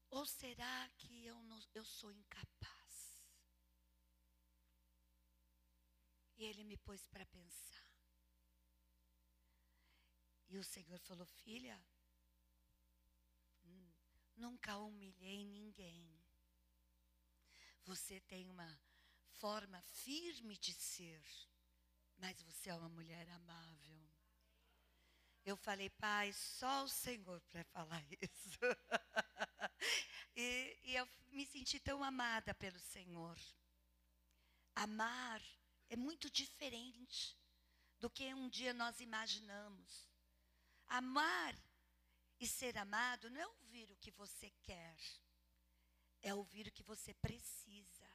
Ou 0.09 0.25
será 0.25 0.89
que 0.97 1.25
eu, 1.25 1.41
não, 1.43 1.59
eu 1.73 1.83
sou 1.83 2.11
incapaz? 2.11 3.23
E 6.37 6.43
ele 6.45 6.63
me 6.63 6.77
pôs 6.77 7.05
para 7.07 7.25
pensar. 7.25 7.83
E 10.49 10.57
o 10.57 10.63
Senhor 10.63 10.99
falou: 10.99 11.25
Filha, 11.25 11.83
nunca 14.35 14.77
humilhei 14.77 15.45
ninguém. 15.45 16.21
Você 17.85 18.19
tem 18.21 18.47
uma 18.49 18.79
forma 19.39 19.81
firme 19.81 20.57
de 20.57 20.73
ser, 20.73 21.25
mas 22.17 22.41
você 22.43 22.69
é 22.69 22.75
uma 22.75 22.89
mulher 22.89 23.27
amável. 23.29 24.12
Eu 25.45 25.57
falei, 25.57 25.89
pai, 25.89 26.31
só 26.31 26.83
o 26.83 26.87
Senhor 26.89 27.41
para 27.49 27.63
falar 27.65 28.03
isso. 28.21 28.59
e, 30.35 30.79
e 30.83 30.95
eu 30.95 31.07
me 31.31 31.45
senti 31.45 31.79
tão 31.79 32.03
amada 32.03 32.53
pelo 32.55 32.79
Senhor. 32.79 33.37
Amar 34.75 35.41
é 35.89 35.95
muito 35.95 36.29
diferente 36.29 37.37
do 37.99 38.09
que 38.09 38.33
um 38.33 38.49
dia 38.49 38.73
nós 38.73 38.99
imaginamos. 38.99 40.09
Amar 40.87 41.55
e 42.39 42.47
ser 42.47 42.77
amado 42.77 43.29
não 43.29 43.41
é 43.41 43.47
ouvir 43.47 43.91
o 43.91 43.97
que 43.97 44.11
você 44.11 44.49
quer, 44.61 44.97
é 46.21 46.33
ouvir 46.33 46.67
o 46.67 46.71
que 46.71 46.83
você 46.83 47.13
precisa. 47.13 48.09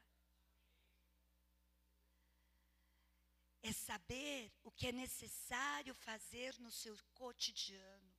É 3.62 3.72
saber 3.72 4.52
o 4.62 4.70
que 4.70 4.86
é 4.88 4.92
necessário 4.92 5.94
fazer 5.94 6.58
no 6.58 6.70
seu 6.70 6.96
cotidiano. 7.14 8.14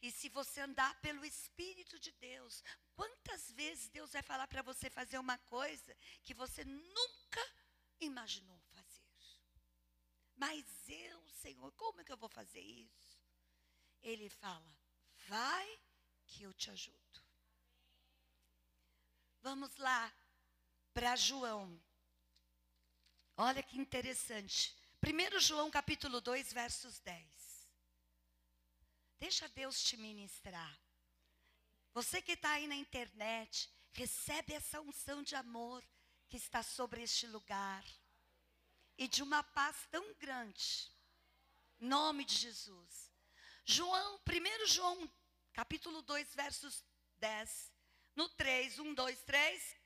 E 0.00 0.10
se 0.10 0.28
você 0.28 0.60
andar 0.60 0.98
pelo 1.00 1.24
Espírito 1.24 1.98
de 1.98 2.12
Deus, 2.12 2.62
quantas 2.94 3.50
vezes 3.50 3.88
Deus 3.88 4.12
vai 4.12 4.22
falar 4.22 4.46
para 4.46 4.62
você 4.62 4.88
fazer 4.88 5.18
uma 5.18 5.38
coisa 5.38 5.96
que 6.22 6.32
você 6.32 6.64
nunca 6.64 7.40
imaginou 8.00 8.58
fazer? 8.72 9.04
Mas 10.36 10.64
eu, 10.88 11.28
Senhor, 11.28 11.70
como 11.72 12.00
é 12.00 12.04
que 12.04 12.12
eu 12.12 12.16
vou 12.16 12.28
fazer 12.28 12.60
isso? 12.60 13.18
Ele 14.02 14.28
fala: 14.28 14.76
vai 15.26 15.80
que 16.26 16.42
eu 16.42 16.52
te 16.52 16.70
ajudo. 16.70 17.22
Vamos 19.42 19.76
lá 19.76 20.12
para 20.92 21.16
João. 21.16 21.80
Olha 23.36 23.62
que 23.62 23.78
interessante. 23.78 24.76
1 25.02 25.40
João 25.40 25.70
capítulo 25.70 26.20
2, 26.20 26.52
versos 26.52 27.00
10. 27.00 27.26
Deixa 29.18 29.48
Deus 29.48 29.82
te 29.82 29.96
ministrar. 29.96 30.78
Você 31.92 32.22
que 32.22 32.32
está 32.32 32.52
aí 32.52 32.66
na 32.68 32.76
internet, 32.76 33.68
recebe 33.92 34.54
essa 34.54 34.80
unção 34.80 35.22
de 35.22 35.34
amor 35.34 35.82
que 36.28 36.36
está 36.36 36.62
sobre 36.62 37.02
este 37.02 37.26
lugar. 37.26 37.84
E 38.96 39.08
de 39.08 39.22
uma 39.22 39.42
paz 39.42 39.88
tão 39.90 40.14
grande. 40.14 40.88
Nome 41.80 42.24
de 42.24 42.36
Jesus. 42.36 43.10
João, 43.64 44.20
1 44.28 44.66
João, 44.68 45.10
capítulo 45.52 46.02
2, 46.02 46.34
versos 46.34 46.84
10. 47.18 47.72
No 48.14 48.28
3, 48.28 48.78
1, 48.78 48.94
2, 48.94 49.22
3. 49.22 49.76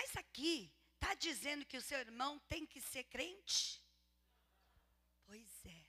Mas 0.00 0.16
aqui 0.16 0.72
está 0.94 1.12
dizendo 1.12 1.66
que 1.66 1.76
o 1.76 1.82
seu 1.82 1.98
irmão 1.98 2.38
tem 2.48 2.64
que 2.64 2.80
ser 2.80 3.04
crente? 3.04 3.84
Pois 5.26 5.66
é. 5.66 5.84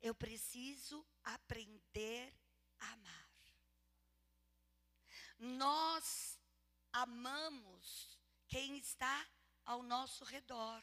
Eu 0.00 0.14
preciso 0.14 1.06
aprender 1.22 2.34
a 2.80 2.92
amar. 2.94 3.28
Nós 5.38 6.40
amamos 6.90 8.18
quem 8.46 8.78
está 8.78 9.28
ao 9.66 9.82
nosso 9.82 10.24
redor. 10.24 10.82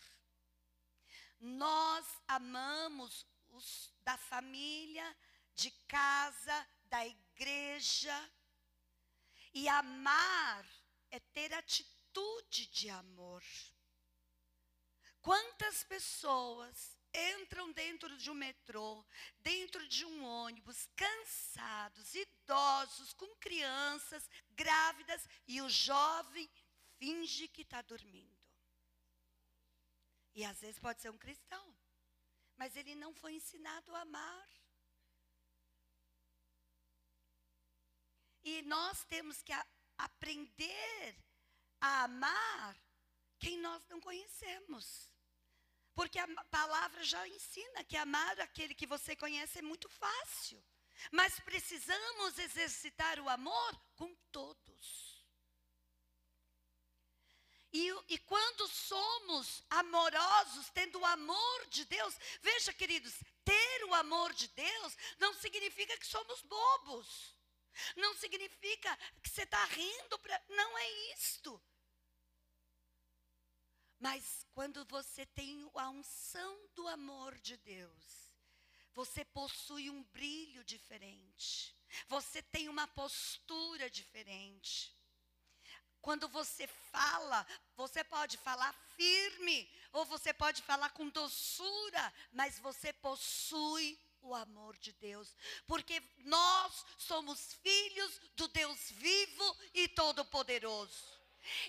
Nós 1.39 2.05
amamos 2.27 3.25
os 3.49 3.91
da 4.03 4.17
família, 4.19 5.17
de 5.55 5.71
casa, 5.87 6.69
da 6.83 7.07
igreja. 7.07 8.31
E 9.51 9.67
amar 9.67 10.84
é 11.15 11.19
ter 11.33 11.53
atitude 11.53 12.67
de 12.67 12.89
amor. 12.89 13.41
Quantas 15.21 15.83
pessoas 15.85 16.97
entram 17.13 17.71
dentro 17.71 18.17
de 18.17 18.29
um 18.29 18.33
metrô, 18.33 19.05
dentro 19.39 19.87
de 19.87 20.03
um 20.05 20.25
ônibus, 20.25 20.89
cansados, 20.95 22.13
idosos, 22.13 23.13
com 23.13 23.33
crianças, 23.37 24.29
grávidas, 24.51 25.25
e 25.47 25.61
o 25.61 25.69
jovem 25.69 26.49
finge 26.97 27.47
que 27.47 27.61
está 27.61 27.81
dormindo. 27.81 28.35
E 30.33 30.43
às 30.43 30.59
vezes 30.59 30.79
pode 30.79 31.01
ser 31.01 31.09
um 31.09 31.17
cristão, 31.17 31.75
mas 32.57 32.75
ele 32.75 32.93
não 32.93 33.13
foi 33.13 33.35
ensinado 33.35 33.95
a 33.95 34.01
amar. 34.01 34.49
E 38.43 38.61
nós 38.63 39.05
temos 39.05 39.41
que 39.41 39.53
aprender 39.97 41.17
a 41.81 42.03
amar 42.03 42.77
quem 43.39 43.57
nós 43.59 43.85
não 43.87 43.99
conhecemos. 43.99 45.11
Porque 45.93 46.19
a 46.19 46.27
palavra 46.45 47.03
já 47.03 47.27
ensina 47.27 47.83
que 47.83 47.95
amar 47.95 48.39
aquele 48.41 48.75
que 48.75 48.87
você 48.87 49.15
conhece 49.15 49.59
é 49.59 49.61
muito 49.61 49.87
fácil. 49.89 50.63
Mas 51.11 51.39
precisamos 51.39 52.37
exercitar 52.37 53.19
o 53.19 53.29
amor 53.29 53.81
com 53.95 54.13
todos. 54.31 55.15
E, 57.71 57.89
e, 58.07 58.17
quando 58.19 58.69
somos 58.69 59.61
amorosos, 59.69 60.69
tendo 60.69 60.97
o 60.97 61.05
amor 61.05 61.67
de 61.67 61.83
Deus, 61.83 62.15
veja, 62.41 62.71
queridos, 62.71 63.13
ter 63.43 63.83
o 63.83 63.93
amor 63.93 64.33
de 64.33 64.47
Deus 64.47 64.97
não 65.19 65.33
significa 65.33 65.97
que 65.97 66.07
somos 66.07 66.41
bobos. 66.43 67.34
Não 67.95 68.15
significa 68.15 68.97
que 69.21 69.29
você 69.29 69.43
está 69.43 69.63
rindo. 69.65 70.19
Pra... 70.19 70.41
Não 70.49 70.77
é 70.77 70.89
isto. 71.13 71.61
Mas 73.99 74.45
quando 74.53 74.85
você 74.85 75.25
tem 75.25 75.69
a 75.73 75.89
unção 75.89 76.69
do 76.75 76.87
amor 76.87 77.37
de 77.39 77.57
Deus, 77.57 78.31
você 78.93 79.25
possui 79.25 79.89
um 79.89 80.03
brilho 80.03 80.63
diferente. 80.63 81.75
Você 82.07 82.41
tem 82.41 82.69
uma 82.69 82.87
postura 82.87 83.89
diferente. 83.89 84.95
Quando 86.01 86.27
você 86.27 86.67
fala, 86.67 87.47
você 87.75 88.03
pode 88.03 88.37
falar 88.37 88.73
firme, 88.95 89.67
ou 89.91 90.05
você 90.05 90.33
pode 90.33 90.61
falar 90.61 90.91
com 90.91 91.09
doçura, 91.09 92.13
mas 92.31 92.59
você 92.59 92.93
possui 92.93 93.99
o 94.25 94.35
amor 94.35 94.77
de 94.77 94.91
Deus, 94.93 95.35
porque 95.67 96.01
nós 96.19 96.85
somos 96.97 97.53
filhos 97.61 98.19
do 98.35 98.47
Deus 98.47 98.91
vivo 98.91 99.57
e 99.73 99.87
todo-poderoso. 99.87 101.15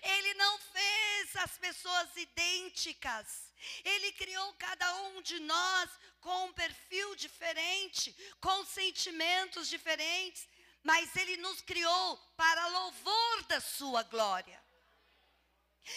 Ele 0.03 0.35
não 0.35 0.59
fez 0.59 1.37
as 1.37 1.59
pessoas 1.59 2.17
idênticas. 2.17 3.53
Ele 3.85 4.13
criou 4.13 4.53
cada 4.55 4.95
um 5.03 5.23
de 5.23 5.39
nós 5.41 5.91
com 6.21 6.47
um 6.47 6.53
perfil 6.53 7.15
diferente, 7.15 8.17
com 8.41 8.65
sentimentos 8.65 9.69
diferentes, 9.69 10.49
mas 10.83 11.15
ele 11.17 11.37
nos 11.39 11.61
criou 11.61 12.17
para 12.37 12.69
louvor 12.69 13.43
da 13.45 13.61
sua 13.61 14.03
glória. 14.05 14.66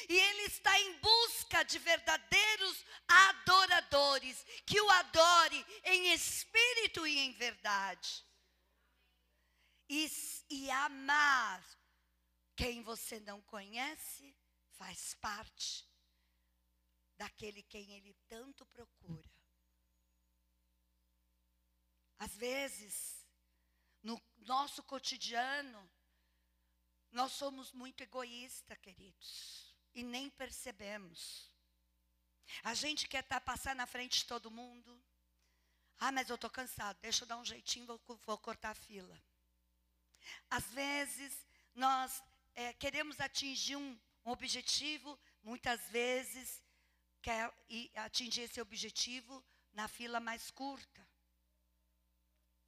E 0.07 0.13
ele 0.13 0.43
está 0.43 0.77
em 0.79 0.99
busca 0.99 1.63
de 1.63 1.79
verdadeiros 1.79 2.85
adoradores, 3.07 4.43
que 4.65 4.79
o 4.79 4.89
adore 4.89 5.65
em 5.83 6.13
espírito 6.13 7.07
e 7.07 7.17
em 7.17 7.33
verdade. 7.33 8.25
E, 9.89 10.07
e 10.49 10.69
amar 10.69 11.63
quem 12.55 12.83
você 12.83 13.19
não 13.21 13.41
conhece 13.41 14.35
faz 14.73 15.15
parte 15.15 15.89
daquele 17.17 17.63
quem 17.63 17.95
ele 17.95 18.13
tanto 18.27 18.65
procura. 18.67 19.29
Às 22.19 22.35
vezes, 22.35 23.25
no 24.03 24.21
nosso 24.37 24.83
cotidiano, 24.83 25.89
nós 27.11 27.31
somos 27.31 27.71
muito 27.71 28.01
egoístas, 28.01 28.77
queridos 28.77 29.68
e 29.93 30.03
nem 30.03 30.29
percebemos. 30.29 31.49
A 32.63 32.73
gente 32.73 33.07
quer 33.07 33.23
tá, 33.23 33.39
passar 33.39 33.75
na 33.75 33.85
frente 33.85 34.19
de 34.19 34.25
todo 34.25 34.51
mundo. 34.51 35.01
Ah, 35.99 36.11
mas 36.11 36.29
eu 36.29 36.35
estou 36.35 36.49
cansado, 36.49 36.97
deixa 37.01 37.23
eu 37.23 37.27
dar 37.27 37.37
um 37.37 37.45
jeitinho, 37.45 37.85
vou, 37.85 37.99
vou 38.25 38.37
cortar 38.37 38.71
a 38.71 38.75
fila. 38.75 39.21
Às 40.49 40.65
vezes, 40.71 41.45
nós 41.75 42.23
é, 42.55 42.73
queremos 42.73 43.19
atingir 43.19 43.75
um, 43.75 43.99
um 44.25 44.31
objetivo, 44.31 45.19
muitas 45.43 45.81
vezes, 45.89 46.63
quer 47.21 47.53
atingir 47.95 48.41
esse 48.41 48.61
objetivo 48.61 49.43
na 49.73 49.87
fila 49.87 50.19
mais 50.19 50.49
curta. 50.51 51.07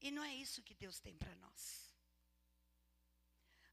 E 0.01 0.11
não 0.11 0.23
é 0.23 0.33
isso 0.35 0.63
que 0.63 0.73
Deus 0.73 0.99
tem 0.99 1.15
para 1.15 1.33
nós. 1.35 1.80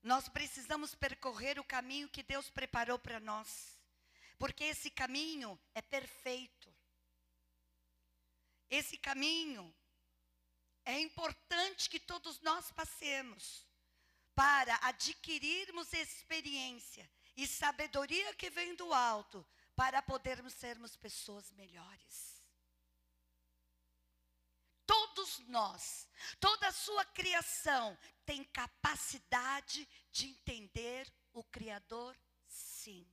Nós 0.02 0.28
precisamos 0.28 0.94
percorrer 0.94 1.58
o 1.58 1.64
caminho 1.64 2.08
que 2.08 2.22
Deus 2.22 2.48
preparou 2.50 2.98
para 2.98 3.18
nós, 3.18 3.78
porque 4.38 4.64
esse 4.64 4.90
caminho 4.90 5.58
é 5.74 5.82
perfeito. 5.82 6.72
Esse 8.70 8.96
caminho 8.96 9.74
é 10.84 11.00
importante 11.00 11.90
que 11.90 11.98
todos 11.98 12.40
nós 12.40 12.70
passemos 12.70 13.66
para 14.34 14.76
adquirirmos 14.82 15.92
experiência 15.92 17.10
e 17.36 17.46
sabedoria 17.46 18.34
que 18.34 18.50
vem 18.50 18.74
do 18.76 18.92
alto 18.92 19.44
para 19.74 20.00
podermos 20.02 20.52
sermos 20.54 20.96
pessoas 20.96 21.50
melhores 21.52 22.37
nós, 25.44 26.08
toda 26.40 26.68
a 26.68 26.72
sua 26.72 27.04
criação 27.04 27.96
tem 28.24 28.44
capacidade 28.44 29.88
de 30.10 30.26
entender 30.26 31.10
o 31.32 31.42
Criador, 31.44 32.16
sim. 32.46 33.06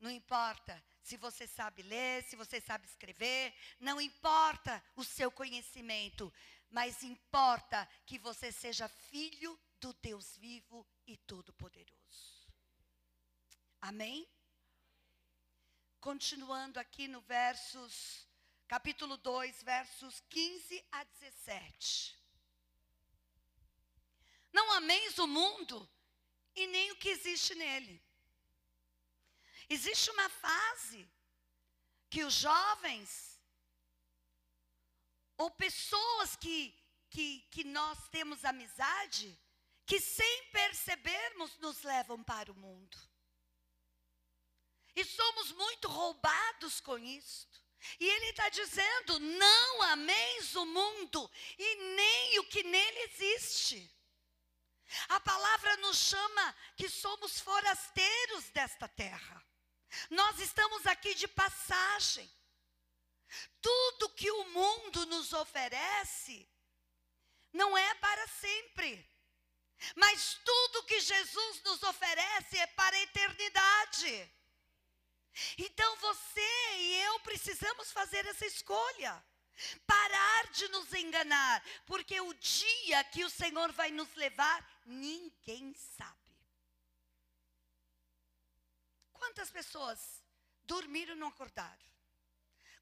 Não 0.00 0.10
importa 0.10 0.82
se 1.02 1.16
você 1.16 1.46
sabe 1.46 1.82
ler, 1.82 2.22
se 2.24 2.36
você 2.36 2.60
sabe 2.60 2.86
escrever, 2.86 3.54
não 3.80 4.00
importa 4.00 4.82
o 4.94 5.02
seu 5.02 5.30
conhecimento, 5.30 6.32
mas 6.70 7.02
importa 7.02 7.88
que 8.04 8.18
você 8.18 8.52
seja 8.52 8.88
filho 8.88 9.58
do 9.80 9.92
Deus 9.94 10.36
vivo 10.36 10.86
e 11.06 11.16
todo-poderoso. 11.16 12.52
Amém? 13.80 14.28
Continuando 16.00 16.78
aqui 16.78 17.08
no 17.08 17.20
versos, 17.22 18.27
capítulo 18.68 19.16
2, 19.16 19.62
versos 19.62 20.20
15 20.28 20.84
a 20.92 21.02
17. 21.04 22.14
Não 24.52 24.70
ameis 24.72 25.18
o 25.18 25.26
mundo 25.26 25.88
e 26.54 26.66
nem 26.66 26.92
o 26.92 26.96
que 26.96 27.08
existe 27.08 27.54
nele. 27.54 28.02
Existe 29.70 30.10
uma 30.10 30.28
fase 30.28 31.08
que 32.10 32.22
os 32.24 32.34
jovens, 32.34 33.40
ou 35.38 35.50
pessoas 35.50 36.36
que, 36.36 36.74
que, 37.08 37.40
que 37.50 37.64
nós 37.64 38.08
temos 38.10 38.44
amizade, 38.44 39.38
que 39.86 39.98
sem 39.98 40.50
percebermos 40.50 41.56
nos 41.58 41.82
levam 41.82 42.22
para 42.22 42.52
o 42.52 42.54
mundo. 42.54 42.98
E 44.94 45.04
somos 45.04 45.52
muito 45.52 45.88
roubados 45.88 46.80
com 46.80 46.98
isto. 46.98 47.67
E 47.98 48.08
ele 48.08 48.26
está 48.26 48.48
dizendo: 48.48 49.18
não 49.20 49.82
ameis 49.82 50.54
o 50.56 50.66
mundo 50.66 51.30
e 51.58 51.74
nem 51.96 52.38
o 52.40 52.44
que 52.44 52.62
nele 52.62 52.98
existe. 53.00 53.90
A 55.08 55.20
palavra 55.20 55.76
nos 55.78 55.98
chama 55.98 56.56
que 56.76 56.88
somos 56.88 57.40
forasteiros 57.40 58.48
desta 58.50 58.88
terra. 58.88 59.44
Nós 60.10 60.38
estamos 60.38 60.86
aqui 60.86 61.14
de 61.14 61.28
passagem. 61.28 62.30
Tudo 63.60 64.14
que 64.14 64.30
o 64.30 64.44
mundo 64.50 65.04
nos 65.06 65.32
oferece 65.32 66.48
não 67.52 67.76
é 67.76 67.94
para 67.94 68.26
sempre. 68.28 69.06
Mas 69.94 70.40
tudo 70.44 70.84
que 70.84 71.00
Jesus 71.00 71.62
nos 71.62 71.82
oferece 71.82 72.58
é 72.58 72.66
para 72.68 72.96
a 72.96 73.00
eternidade. 73.00 74.37
Então 75.56 75.96
você 75.96 76.76
e 76.76 77.02
eu 77.02 77.20
precisamos 77.20 77.90
fazer 77.92 78.24
essa 78.26 78.46
escolha. 78.46 79.24
Parar 79.86 80.52
de 80.52 80.68
nos 80.68 80.92
enganar, 80.94 81.64
porque 81.84 82.20
o 82.20 82.32
dia 82.34 83.02
que 83.04 83.24
o 83.24 83.30
Senhor 83.30 83.72
vai 83.72 83.90
nos 83.90 84.14
levar, 84.14 84.64
ninguém 84.86 85.74
sabe. 85.74 86.16
Quantas 89.12 89.50
pessoas 89.50 90.22
dormiram 90.62 91.14
e 91.14 91.18
não 91.18 91.28
acordaram? 91.28 91.88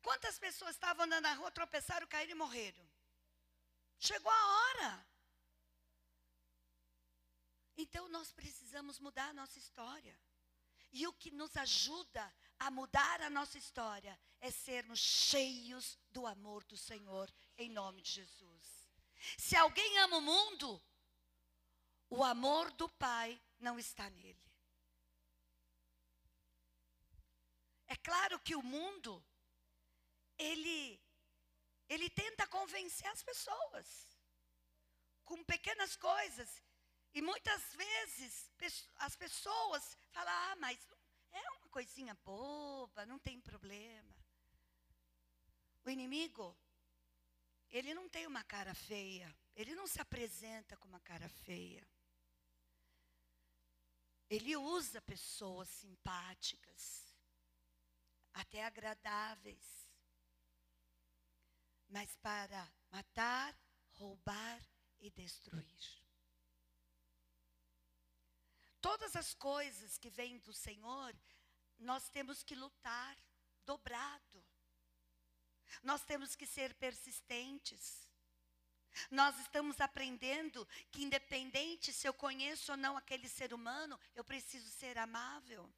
Quantas 0.03 0.39
pessoas 0.39 0.77
estavam 0.77 1.07
andando 1.07 1.23
na 1.23 1.33
rua, 1.33 1.51
tropeçaram, 1.51 2.07
caíram 2.07 2.33
e 2.33 2.35
morreram? 2.35 2.87
Chegou 3.99 4.31
a 4.31 4.47
hora. 4.47 5.07
Então 7.77 8.09
nós 8.09 8.33
precisamos 8.33 8.99
mudar 8.99 9.31
a 9.31 9.35
nossa 9.35 9.59
história. 9.59 10.19
E 10.93 11.07
o 11.07 11.13
que 11.13 11.31
nos 11.31 11.57
ajuda 11.57 12.33
a 12.59 12.71
mudar 12.71 13.21
a 13.21 13.31
nossa 13.31 13.59
história 13.59 14.19
é 14.41 14.51
sermos 14.51 14.99
cheios 14.99 15.99
do 16.11 16.27
amor 16.27 16.65
do 16.65 16.77
Senhor, 16.77 17.33
em 17.57 17.71
nome 17.71 18.03
de 18.03 18.13
Jesus. 18.13 18.89
Se 19.39 19.57
alguém 19.57 19.99
ama 19.99 20.19
o 20.19 20.23
mundo, 20.23 20.83
o 22.09 22.23
amor 22.25 22.71
do 22.73 22.89
Pai 22.89 23.41
não 23.59 23.79
está 23.79 24.09
nele. 24.11 24.47
É 27.89 27.97
claro 27.97 28.41
que 28.41 28.57
o 28.57 28.63
mundo, 28.63 29.25
ele, 30.37 31.01
ele 31.89 32.11
tenta 32.11 32.47
convencer 32.47 33.07
as 33.09 33.23
pessoas 33.23 34.19
com 35.25 35.43
pequenas 35.45 35.97
coisas. 35.97 36.63
E 37.15 37.23
muitas 37.23 37.63
vezes 37.75 38.51
as 38.97 39.17
pessoas 39.17 39.97
falam, 40.11 40.33
ah, 40.33 40.57
mas 40.57 40.79
é 41.39 41.51
uma 41.51 41.69
coisinha 41.69 42.15
boba, 42.25 43.07
não 43.07 43.19
tem 43.19 43.41
problema. 43.41 44.15
O 45.85 45.91
inimigo, 45.91 46.57
ele 47.71 47.95
não 47.95 48.09
tem 48.09 48.27
uma 48.27 48.43
cara 48.45 48.75
feia, 48.75 49.35
ele 49.55 49.75
não 49.75 49.87
se 49.87 50.01
apresenta 50.01 50.77
com 50.77 50.89
uma 50.89 51.01
cara 51.01 51.29
feia. 51.29 51.87
Ele 54.29 54.57
usa 54.57 55.01
pessoas 55.03 55.69
simpáticas, 55.69 57.15
até 58.35 58.65
agradáveis, 58.65 59.89
mas 61.89 62.17
para 62.17 62.69
matar, 62.91 63.57
roubar 63.93 64.61
e 64.99 65.11
destruir. 65.11 66.06
Todas 68.89 69.17
as 69.17 69.35
coisas 69.35 69.99
que 69.99 70.09
vêm 70.09 70.39
do 70.39 70.53
Senhor, 70.53 71.13
nós 71.77 72.09
temos 72.09 72.45
que 72.45 72.55
lutar 72.55 73.19
dobrado. 73.65 74.39
Nós 75.83 76.05
temos 76.05 76.37
que 76.37 76.47
ser 76.47 76.73
persistentes. 76.75 78.09
Nós 79.11 79.37
estamos 79.41 79.81
aprendendo 79.81 80.65
que, 80.93 81.03
independente 81.03 81.93
se 81.93 82.07
eu 82.07 82.15
conheço 82.15 82.71
ou 82.71 82.79
não 82.79 82.97
aquele 82.97 83.29
ser 83.29 83.53
humano, 83.53 83.99
eu 84.15 84.23
preciso 84.23 84.71
ser 84.71 84.97
amável. 84.99 85.69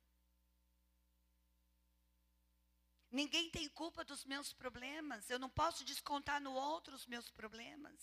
Ninguém 3.11 3.51
tem 3.51 3.71
culpa 3.71 4.05
dos 4.05 4.23
meus 4.27 4.53
problemas. 4.53 5.31
Eu 5.31 5.38
não 5.38 5.49
posso 5.49 5.83
descontar 5.83 6.42
no 6.42 6.53
outro 6.53 6.94
os 6.94 7.07
meus 7.07 7.31
problemas. 7.31 7.99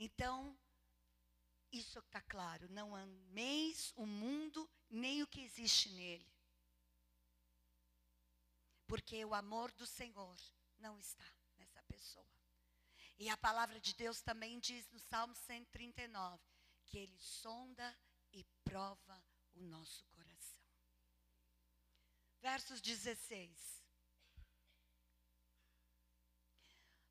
Então, 0.00 0.58
isso 1.78 1.98
está 1.98 2.20
claro. 2.22 2.68
Não 2.70 2.94
ameis 2.94 3.92
o 3.96 4.06
mundo 4.06 4.70
nem 4.88 5.22
o 5.22 5.26
que 5.26 5.40
existe 5.40 5.90
nele. 5.90 6.32
Porque 8.86 9.24
o 9.24 9.34
amor 9.34 9.72
do 9.72 9.86
Senhor 9.86 10.36
não 10.78 10.98
está 10.98 11.26
nessa 11.56 11.82
pessoa. 11.84 12.24
E 13.18 13.28
a 13.28 13.36
palavra 13.36 13.80
de 13.80 13.94
Deus 13.94 14.20
também 14.20 14.58
diz 14.58 14.88
no 14.90 14.98
Salmo 14.98 15.34
139 15.34 16.42
que 16.86 16.98
ele 16.98 17.18
sonda 17.18 17.96
e 18.32 18.44
prova 18.62 19.24
o 19.54 19.62
nosso 19.62 20.04
coração. 20.06 20.62
Versos 22.40 22.80
16. 22.80 23.82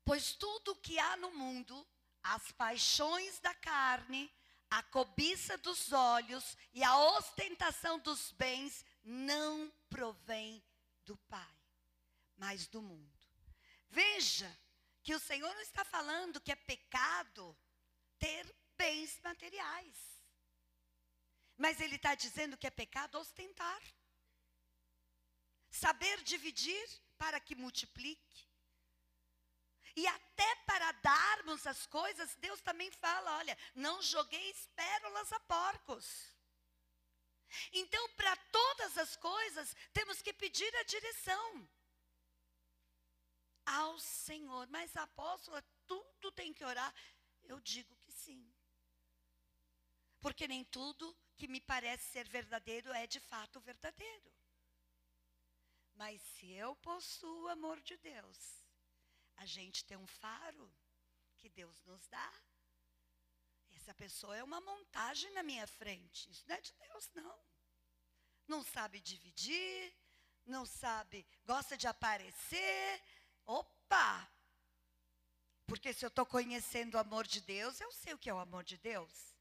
Pois 0.04 0.34
tudo 0.34 0.72
o 0.72 0.76
que 0.76 0.98
há 0.98 1.16
no 1.16 1.32
mundo, 1.32 1.86
as 2.22 2.52
paixões 2.52 3.40
da 3.40 3.54
carne, 3.54 4.30
a 4.74 4.82
cobiça 4.82 5.56
dos 5.58 5.92
olhos 5.92 6.56
e 6.72 6.82
a 6.82 6.98
ostentação 7.16 7.96
dos 8.00 8.32
bens, 8.32 8.84
não 9.04 9.72
provém 9.88 10.60
do 11.04 11.16
Pai, 11.16 11.56
mas 12.36 12.66
do 12.66 12.82
mundo. 12.82 13.24
Veja 13.88 14.50
que 15.00 15.14
o 15.14 15.20
Senhor 15.20 15.54
não 15.54 15.60
está 15.60 15.84
falando 15.84 16.40
que 16.40 16.50
é 16.50 16.56
pecado 16.56 17.56
ter 18.18 18.52
bens 18.76 19.20
materiais. 19.22 19.96
Mas 21.56 21.80
Ele 21.80 21.94
está 21.94 22.16
dizendo 22.16 22.56
que 22.56 22.66
é 22.66 22.70
pecado 22.70 23.16
ostentar. 23.16 23.80
Saber 25.70 26.20
dividir 26.24 26.84
para 27.16 27.38
que 27.38 27.54
multiplique. 27.54 28.48
E 29.96 30.06
até 30.06 30.56
para 30.66 30.92
darmos 30.92 31.66
as 31.66 31.86
coisas, 31.86 32.34
Deus 32.36 32.60
também 32.60 32.90
fala: 32.90 33.38
olha, 33.38 33.56
não 33.74 34.02
jogueis 34.02 34.68
pérolas 34.74 35.32
a 35.32 35.40
porcos. 35.40 36.34
Então, 37.72 38.08
para 38.10 38.36
todas 38.36 38.98
as 38.98 39.16
coisas, 39.16 39.76
temos 39.92 40.20
que 40.20 40.32
pedir 40.32 40.74
a 40.76 40.82
direção 40.82 41.68
ao 43.66 43.98
Senhor. 44.00 44.66
Mas, 44.68 44.96
apóstola, 44.96 45.62
tudo 45.86 46.32
tem 46.32 46.52
que 46.52 46.64
orar. 46.64 46.92
Eu 47.44 47.60
digo 47.60 47.94
que 47.96 48.10
sim. 48.10 48.52
Porque 50.20 50.48
nem 50.48 50.64
tudo 50.64 51.16
que 51.36 51.46
me 51.46 51.60
parece 51.60 52.04
ser 52.10 52.26
verdadeiro 52.28 52.92
é 52.92 53.06
de 53.06 53.20
fato 53.20 53.60
verdadeiro. 53.60 54.32
Mas 55.94 56.20
se 56.22 56.50
eu 56.52 56.74
possuo 56.76 57.44
o 57.44 57.48
amor 57.48 57.80
de 57.82 57.96
Deus, 57.98 58.63
a 59.36 59.46
gente 59.46 59.84
tem 59.84 59.96
um 59.96 60.06
faro 60.06 60.72
que 61.36 61.48
Deus 61.48 61.82
nos 61.84 62.06
dá. 62.08 62.32
Essa 63.72 63.94
pessoa 63.94 64.36
é 64.36 64.42
uma 64.42 64.60
montagem 64.60 65.30
na 65.32 65.42
minha 65.42 65.66
frente. 65.66 66.30
Isso 66.30 66.44
não 66.46 66.56
é 66.56 66.60
de 66.60 66.72
Deus, 66.72 67.10
não. 67.14 67.38
Não 68.46 68.62
sabe 68.62 69.00
dividir, 69.00 69.94
não 70.46 70.64
sabe, 70.66 71.26
gosta 71.44 71.76
de 71.76 71.86
aparecer, 71.86 73.02
Opa! 73.46 74.30
Porque 75.66 75.92
se 75.92 76.04
eu 76.04 76.08
estou 76.08 76.26
conhecendo 76.26 76.94
o 76.94 76.98
amor 76.98 77.26
de 77.26 77.40
Deus, 77.40 77.80
eu 77.80 77.90
sei 77.92 78.14
o 78.14 78.18
que 78.18 78.28
é 78.28 78.34
o 78.34 78.38
amor 78.38 78.64
de 78.64 78.76
Deus. 78.78 79.34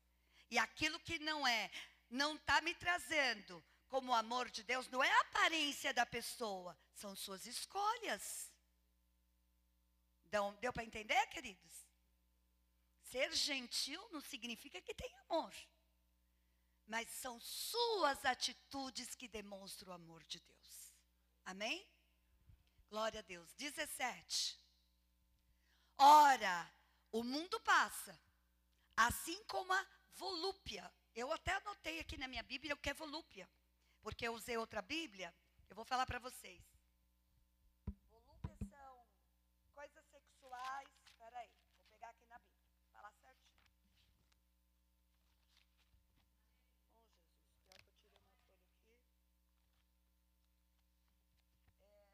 E 0.49 0.57
aquilo 0.57 0.99
que 0.99 1.19
não 1.19 1.47
é, 1.47 1.69
não 2.09 2.35
está 2.35 2.61
me 2.61 2.73
trazendo 2.75 3.63
como 3.87 4.11
o 4.11 4.15
amor 4.15 4.49
de 4.49 4.63
Deus 4.63 4.87
não 4.87 5.03
é 5.03 5.11
a 5.11 5.21
aparência 5.21 5.93
da 5.93 6.05
pessoa, 6.05 6.77
são 6.93 7.15
suas 7.15 7.45
escolhas. 7.45 8.51
Então, 10.33 10.51
deu 10.55 10.73
para 10.73 10.83
entender, 10.83 11.27
queridos? 11.27 11.85
Ser 13.03 13.31
gentil 13.33 14.01
não 14.11 14.19
significa 14.19 14.81
que 14.81 14.91
tem 14.95 15.15
amor. 15.29 15.53
Mas 16.87 17.07
são 17.07 17.39
suas 17.39 18.25
atitudes 18.25 19.13
que 19.13 19.27
demonstram 19.27 19.91
o 19.91 19.95
amor 19.95 20.23
de 20.23 20.39
Deus. 20.39 20.91
Amém? 21.45 21.87
Glória 22.89 23.19
a 23.19 23.21
Deus. 23.21 23.53
17. 23.53 24.59
Ora, 25.99 26.73
o 27.11 27.23
mundo 27.23 27.59
passa, 27.59 28.19
assim 28.97 29.43
como 29.43 29.71
a 29.71 29.87
volúpia. 30.13 30.91
Eu 31.13 31.31
até 31.31 31.51
anotei 31.57 31.99
aqui 31.99 32.17
na 32.17 32.27
minha 32.27 32.41
Bíblia 32.41 32.73
o 32.73 32.77
que 32.79 32.89
é 32.89 32.93
volúpia, 32.95 33.47
porque 34.01 34.27
eu 34.27 34.33
usei 34.33 34.57
outra 34.57 34.81
Bíblia. 34.81 35.31
Eu 35.69 35.75
vou 35.75 35.85
falar 35.85 36.07
para 36.07 36.17
vocês. 36.17 36.59
Volúpias 38.09 38.57
são 38.67 39.05
coisas 39.73 40.05
sexuais. 40.07 40.89
Espera 41.05 41.39
aí, 41.39 41.51
vou 41.75 41.85
pegar 41.85 42.09
aqui 42.09 42.25
na 42.27 42.39
Bíblia. 42.39 42.63
Falar 42.91 43.11
certinho. 43.13 43.59
Oh, 47.69 47.79
Jesus, 47.79 48.19
pior 48.85 48.99
que 48.99 49.09
eu 49.09 49.17
tirei 49.17 49.39
uma 49.39 49.47
folha 49.55 49.73
aqui. 49.73 50.17
É, 50.91 51.49
primeiro 51.49 51.71
João. 51.81 52.07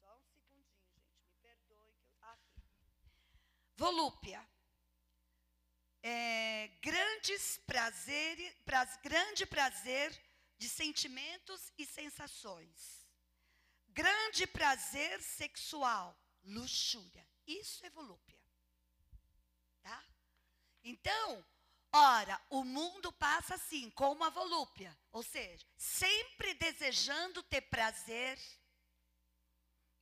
Só 0.00 0.16
um 0.18 0.22
segundinho, 0.32 0.92
gente. 0.94 1.24
Me 1.24 1.34
perdoe 1.40 1.58
que 1.66 1.72
eu. 1.72 2.20
Aqui. 2.20 2.62
Volúpia. 3.80 4.46
É, 6.02 6.68
grandes 6.82 7.56
prazeres, 7.66 8.52
praz, 8.62 8.98
grande 8.98 9.46
prazer 9.46 10.08
de 10.58 10.68
sentimentos 10.68 11.72
e 11.78 11.86
sensações. 11.86 13.08
Grande 13.88 14.46
prazer 14.46 15.22
sexual, 15.22 16.14
luxúria. 16.44 17.26
Isso 17.46 17.86
é 17.86 17.88
volúpia. 17.88 18.38
Tá? 19.80 20.04
Então, 20.84 21.42
ora, 21.90 22.38
o 22.50 22.62
mundo 22.62 23.10
passa 23.14 23.54
assim, 23.54 23.88
como 23.92 24.22
a 24.24 24.28
volúpia, 24.28 24.94
ou 25.10 25.22
seja, 25.22 25.66
sempre 25.78 26.52
desejando 26.52 27.42
ter 27.44 27.62
prazer 27.62 28.38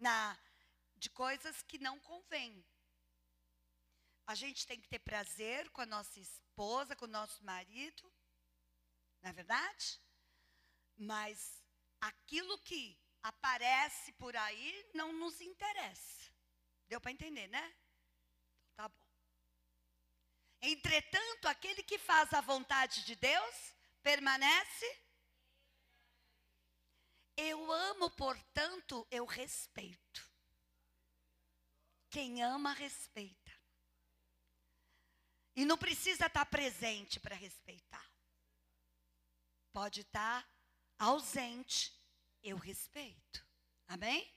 na 0.00 0.36
de 0.96 1.08
coisas 1.10 1.62
que 1.62 1.78
não 1.78 2.00
convêm. 2.00 2.66
A 4.28 4.34
gente 4.34 4.66
tem 4.66 4.78
que 4.78 4.86
ter 4.86 4.98
prazer 4.98 5.70
com 5.70 5.80
a 5.80 5.86
nossa 5.86 6.20
esposa, 6.20 6.94
com 6.94 7.06
o 7.06 7.08
nosso 7.08 7.42
marido, 7.42 8.12
não 9.22 9.30
é 9.30 9.32
verdade? 9.32 9.98
Mas 10.98 11.64
aquilo 11.98 12.58
que 12.58 13.00
aparece 13.22 14.12
por 14.12 14.36
aí 14.36 14.90
não 14.92 15.14
nos 15.14 15.40
interessa. 15.40 16.30
Deu 16.86 17.00
para 17.00 17.10
entender, 17.10 17.48
né? 17.48 17.74
Então, 18.74 18.86
tá 18.86 18.88
bom. 18.90 19.08
Entretanto, 20.60 21.48
aquele 21.48 21.82
que 21.82 21.96
faz 21.96 22.30
a 22.34 22.42
vontade 22.42 23.06
de 23.06 23.16
Deus 23.16 23.74
permanece. 24.02 25.02
Eu 27.34 27.72
amo, 27.72 28.10
portanto, 28.10 29.08
eu 29.10 29.24
respeito. 29.24 30.30
Quem 32.10 32.42
ama, 32.42 32.74
respeita. 32.74 33.47
E 35.58 35.64
não 35.64 35.76
precisa 35.76 36.26
estar 36.26 36.46
presente 36.46 37.18
para 37.18 37.34
respeitar. 37.34 38.08
Pode 39.72 40.02
estar 40.02 40.48
ausente, 40.96 41.92
eu 42.44 42.56
respeito. 42.56 43.44
Amém? 43.88 44.32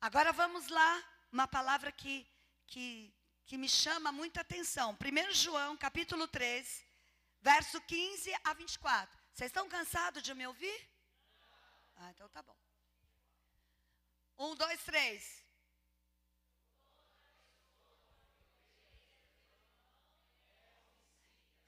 Agora 0.00 0.32
vamos 0.32 0.66
lá, 0.66 1.04
uma 1.30 1.46
palavra 1.46 1.92
que, 1.92 2.28
que, 2.66 3.14
que 3.46 3.56
me 3.56 3.68
chama 3.68 4.10
muita 4.10 4.40
atenção. 4.40 4.98
1 5.00 5.32
João, 5.32 5.76
capítulo 5.76 6.26
3, 6.26 6.84
verso 7.40 7.80
15 7.82 8.34
a 8.42 8.52
24. 8.52 9.16
Vocês 9.32 9.48
estão 9.48 9.68
cansados 9.68 10.24
de 10.24 10.34
me 10.34 10.44
ouvir? 10.44 10.90
Ah, 11.94 12.10
então 12.10 12.28
tá 12.30 12.42
bom. 12.42 12.56
Um, 14.36 14.56
dois, 14.56 14.82
três. 14.82 15.44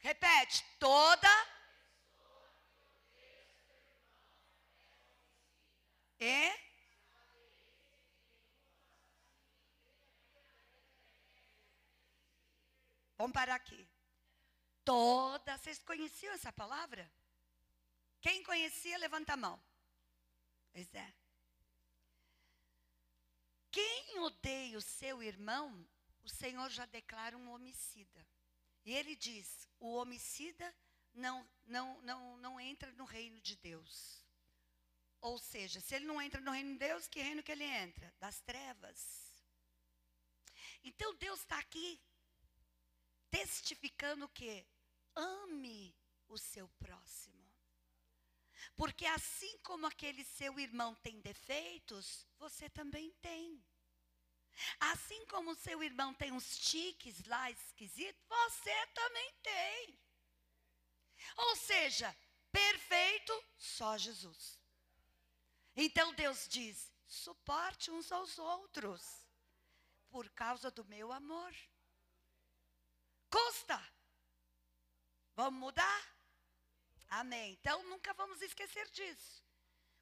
Repete, 0.03 0.65
toda 0.81 1.29
e 6.19 6.63
Vamos 13.17 13.35
parar 13.35 13.55
aqui. 13.55 13.89
Toda, 14.85 15.57
vocês 15.57 15.79
conheciam 15.85 16.35
essa 16.35 16.53
palavra? 16.53 17.09
Quem 18.21 18.43
conhecia, 18.43 18.99
levanta 18.99 19.35
a 19.35 19.37
mão. 19.37 19.63
Pois 20.73 20.93
é. 20.93 21.15
Quem 23.71 24.19
odeia 24.19 24.77
o 24.77 24.83
seu 24.83 25.23
irmão, 25.23 25.89
o 26.25 26.29
Senhor 26.29 26.69
já 26.69 26.85
declara 26.87 27.37
um 27.37 27.53
homicida. 27.53 28.27
E 28.85 28.93
ele 28.93 29.15
diz: 29.17 29.69
o 29.79 29.95
homicida 29.95 30.75
não, 31.15 31.49
não, 31.67 32.01
não, 32.03 32.37
não 32.39 32.61
entra 32.61 32.91
no 32.93 33.05
reino 33.05 33.41
de 33.41 33.57
Deus. 33.57 34.23
Ou 35.21 35.39
seja, 35.39 35.81
se 35.81 35.95
ele 35.95 36.07
não 36.07 36.21
entra 36.21 36.41
no 36.41 36.51
reino 36.51 36.73
de 36.73 36.79
Deus, 36.79 37.07
que 37.07 37.21
reino 37.21 37.43
que 37.43 37.53
ele 37.53 37.65
entra? 37.65 38.13
Das 38.19 38.41
trevas. 38.41 39.33
Então 40.83 41.15
Deus 41.15 41.41
está 41.41 41.59
aqui 41.59 42.01
testificando 43.31 44.29
que 44.29 44.67
ame 45.15 45.97
o 46.29 46.37
seu 46.37 46.69
próximo. 46.79 47.33
Porque 48.75 49.07
assim 49.07 49.59
como 49.59 49.87
aquele 49.87 50.25
seu 50.25 50.59
irmão 50.59 50.95
tem 50.97 51.21
defeitos, 51.21 52.27
você 52.39 52.69
também 52.69 53.11
tem. 53.21 53.63
Assim 54.79 55.25
como 55.27 55.55
seu 55.55 55.83
irmão 55.83 56.15
tem 56.15 56.33
uns 56.33 56.59
tiques 56.59 57.25
lá 57.25 57.51
esquisitos, 57.51 58.23
você 58.29 58.87
também 58.89 59.35
tem. 59.43 60.01
Ou 61.37 61.57
seja, 61.57 62.15
perfeito 62.51 63.45
só 63.57 63.97
Jesus. 63.97 64.61
Então 65.75 66.13
Deus 66.15 66.47
diz: 66.49 66.93
suporte 67.07 67.91
uns 67.91 68.13
aos 68.13 68.39
outros, 68.39 69.27
por 70.11 70.29
causa 70.31 70.71
do 70.71 70.85
meu 70.85 71.13
amor. 71.13 71.55
Custa. 73.31 73.81
Vamos 75.35 75.59
mudar? 75.59 76.17
Amém. 77.09 77.53
Então 77.53 77.83
nunca 77.85 78.13
vamos 78.15 78.43
esquecer 78.43 78.89
disso. 78.91 79.43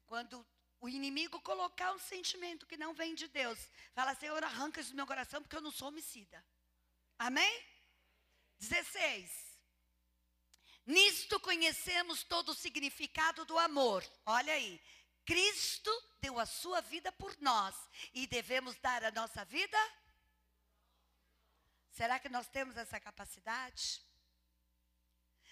Quando 0.05 0.45
o 0.81 0.89
inimigo 0.89 1.39
colocar 1.41 1.93
um 1.93 1.99
sentimento 1.99 2.65
que 2.65 2.75
não 2.75 2.93
vem 2.93 3.13
de 3.13 3.27
Deus, 3.27 3.59
fala, 3.93 4.15
Senhor, 4.15 4.43
arranca 4.43 4.81
isso 4.81 4.89
do 4.89 4.95
meu 4.95 5.05
coração, 5.05 5.41
porque 5.41 5.55
eu 5.55 5.61
não 5.61 5.71
sou 5.71 5.89
homicida. 5.89 6.43
Amém? 7.19 7.63
16. 8.59 9.51
Nisto 10.87 11.39
conhecemos 11.39 12.23
todo 12.23 12.49
o 12.49 12.55
significado 12.55 13.45
do 13.45 13.59
amor. 13.59 14.03
Olha 14.25 14.53
aí. 14.53 14.81
Cristo 15.23 15.91
deu 16.19 16.39
a 16.39 16.47
sua 16.47 16.81
vida 16.81 17.11
por 17.11 17.39
nós 17.39 17.75
e 18.11 18.25
devemos 18.25 18.75
dar 18.77 19.03
a 19.03 19.11
nossa 19.11 19.45
vida? 19.45 19.77
Será 21.91 22.17
que 22.19 22.27
nós 22.27 22.47
temos 22.47 22.75
essa 22.75 22.99
capacidade? 22.99 24.01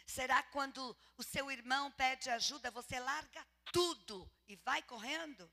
Será 0.07 0.41
quando 0.41 0.97
o 1.17 1.23
seu 1.23 1.51
irmão 1.51 1.91
pede 1.91 2.31
ajuda, 2.31 2.71
você 2.71 2.99
larga 2.99 3.45
tudo 3.71 4.29
e 4.47 4.55
vai 4.57 4.81
correndo? 4.83 5.51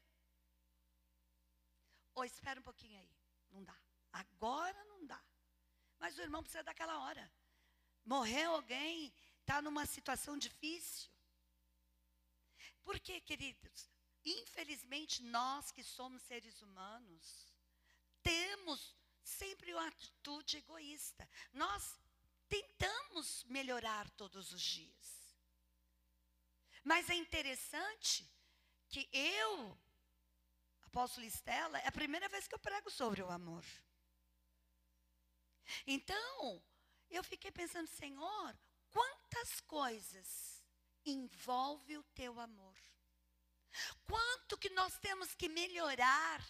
Ou 2.14 2.24
espera 2.24 2.60
um 2.60 2.62
pouquinho 2.62 2.98
aí. 2.98 3.16
Não 3.50 3.62
dá. 3.62 3.76
Agora 4.12 4.84
não 4.84 5.06
dá. 5.06 5.22
Mas 5.98 6.16
o 6.16 6.22
irmão 6.22 6.42
precisa 6.42 6.62
daquela 6.64 6.98
hora. 7.00 7.30
Morreu 8.04 8.54
alguém, 8.54 9.12
está 9.40 9.60
numa 9.60 9.84
situação 9.84 10.38
difícil. 10.38 11.10
Por 12.82 12.98
quê, 13.00 13.20
queridos? 13.20 13.90
Infelizmente, 14.24 15.22
nós 15.22 15.70
que 15.70 15.82
somos 15.82 16.22
seres 16.22 16.60
humanos, 16.62 17.52
temos 18.22 18.96
sempre 19.22 19.72
uma 19.74 19.86
atitude 19.88 20.58
egoísta. 20.58 21.28
Nós 21.52 21.98
tentamos 22.48 23.44
melhorar 23.44 24.08
todos 24.10 24.52
os 24.52 24.62
dias. 24.62 25.15
Mas 26.86 27.10
é 27.10 27.14
interessante 27.14 28.24
que 28.88 29.08
eu, 29.12 29.76
apóstolo 30.82 31.26
Estela, 31.26 31.80
é 31.80 31.88
a 31.88 31.98
primeira 32.00 32.28
vez 32.28 32.46
que 32.46 32.54
eu 32.54 32.60
prego 32.60 32.88
sobre 32.92 33.20
o 33.20 33.28
amor. 33.28 33.64
Então, 35.84 36.62
eu 37.10 37.24
fiquei 37.24 37.50
pensando, 37.50 37.88
Senhor, 37.88 38.56
quantas 38.88 39.60
coisas 39.62 40.62
envolve 41.04 41.98
o 41.98 42.04
teu 42.14 42.38
amor? 42.38 42.78
Quanto 44.04 44.56
que 44.56 44.70
nós 44.70 44.96
temos 44.98 45.34
que 45.34 45.48
melhorar 45.48 46.40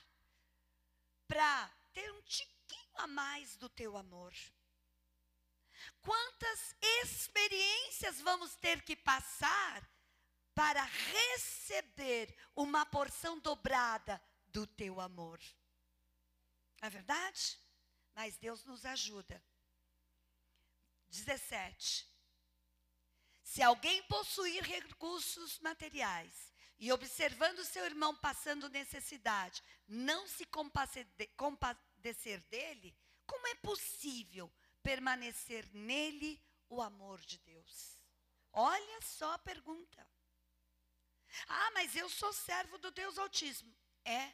para 1.27 1.67
ter 1.95 2.13
um 2.13 2.21
tiquinho 2.21 2.99
a 2.99 3.07
mais 3.07 3.57
do 3.57 3.71
teu 3.71 3.97
amor? 3.97 4.35
Quantas 6.03 6.77
experiências 7.01 8.21
vamos 8.21 8.55
ter 8.57 8.83
que 8.83 8.95
passar 8.95 9.96
para 10.57 10.83
receber 10.83 12.35
uma 12.57 12.87
porção 12.87 13.39
dobrada 13.39 14.19
do 14.47 14.67
teu 14.67 14.99
amor? 15.03 15.39
Não 16.81 16.87
é 16.87 16.91
verdade? 16.91 17.59
Mas 18.15 18.39
Deus 18.39 18.65
nos 18.65 18.87
ajuda. 18.87 19.45
17. 21.11 22.11
Se 23.43 23.63
alguém 23.63 24.03
possuir 24.05 24.65
recursos 24.65 25.59
materiais 25.59 26.55
e 26.79 26.91
observando 26.91 27.63
seu 27.63 27.85
irmão 27.85 28.17
passando 28.17 28.71
necessidade, 28.71 29.63
não 29.87 30.27
se 30.27 30.47
compadecer 31.37 32.41
dele, 32.49 32.97
como 33.27 33.47
é 33.47 33.55
possível 33.57 34.51
permanecer 34.83 35.69
nele 35.75 36.43
o 36.71 36.81
amor 36.81 37.21
de 37.21 37.37
Deus? 37.41 38.01
Olha 38.55 39.03
só 39.03 39.33
a 39.33 39.39
pergunta. 39.39 40.16
Ah, 41.49 41.71
mas 41.73 41.95
eu 41.97 42.09
sou 42.09 42.33
servo 42.33 42.79
do 42.79 42.91
Deus 42.91 43.19
Altíssimo. 43.19 43.75
É, 44.05 44.33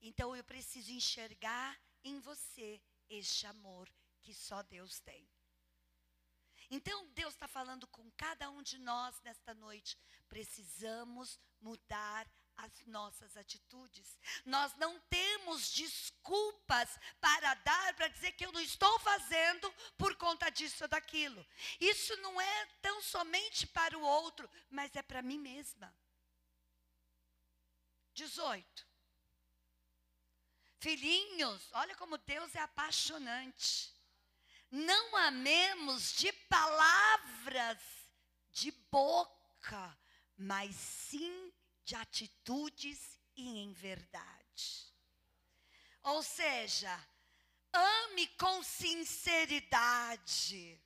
então 0.00 0.34
eu 0.34 0.44
preciso 0.44 0.90
enxergar 0.92 1.78
em 2.02 2.18
você 2.20 2.80
este 3.08 3.46
amor 3.46 3.88
que 4.22 4.34
só 4.34 4.62
Deus 4.62 5.00
tem. 5.00 5.28
Então 6.70 7.06
Deus 7.08 7.34
está 7.34 7.48
falando 7.48 7.86
com 7.88 8.10
cada 8.12 8.48
um 8.48 8.62
de 8.62 8.78
nós 8.78 9.20
nesta 9.22 9.52
noite. 9.54 9.98
Precisamos 10.28 11.38
mudar 11.60 12.30
as 12.56 12.86
nossas 12.86 13.36
atitudes. 13.36 14.18
Nós 14.44 14.74
não 14.76 15.00
temos 15.00 15.72
desculpas 15.72 16.98
para 17.20 17.54
dar, 17.54 17.94
para 17.94 18.08
dizer 18.08 18.32
que 18.32 18.44
eu 18.44 18.52
não 18.52 18.60
estou 18.60 18.98
fazendo 19.00 19.72
por 19.96 20.14
conta 20.16 20.50
disso 20.50 20.84
ou 20.84 20.88
daquilo. 20.88 21.44
Isso 21.80 22.16
não 22.18 22.40
é 22.40 22.66
tão 22.82 23.02
somente 23.02 23.66
para 23.66 23.98
o 23.98 24.02
outro, 24.02 24.48
mas 24.70 24.94
é 24.94 25.02
para 25.02 25.22
mim 25.22 25.38
mesma. 25.38 25.94
18. 28.20 28.86
Filhinhos, 30.78 31.68
olha 31.72 31.96
como 31.96 32.18
Deus 32.18 32.54
é 32.54 32.60
apaixonante. 32.60 33.94
Não 34.70 35.16
amemos 35.16 36.12
de 36.12 36.30
palavras, 36.32 37.78
de 38.50 38.70
boca, 38.90 39.98
mas 40.36 40.76
sim 40.76 41.50
de 41.82 41.96
atitudes 41.96 43.18
e 43.34 43.58
em 43.58 43.72
verdade. 43.72 44.92
Ou 46.02 46.22
seja, 46.22 46.94
ame 47.72 48.26
com 48.36 48.62
sinceridade. 48.62 50.78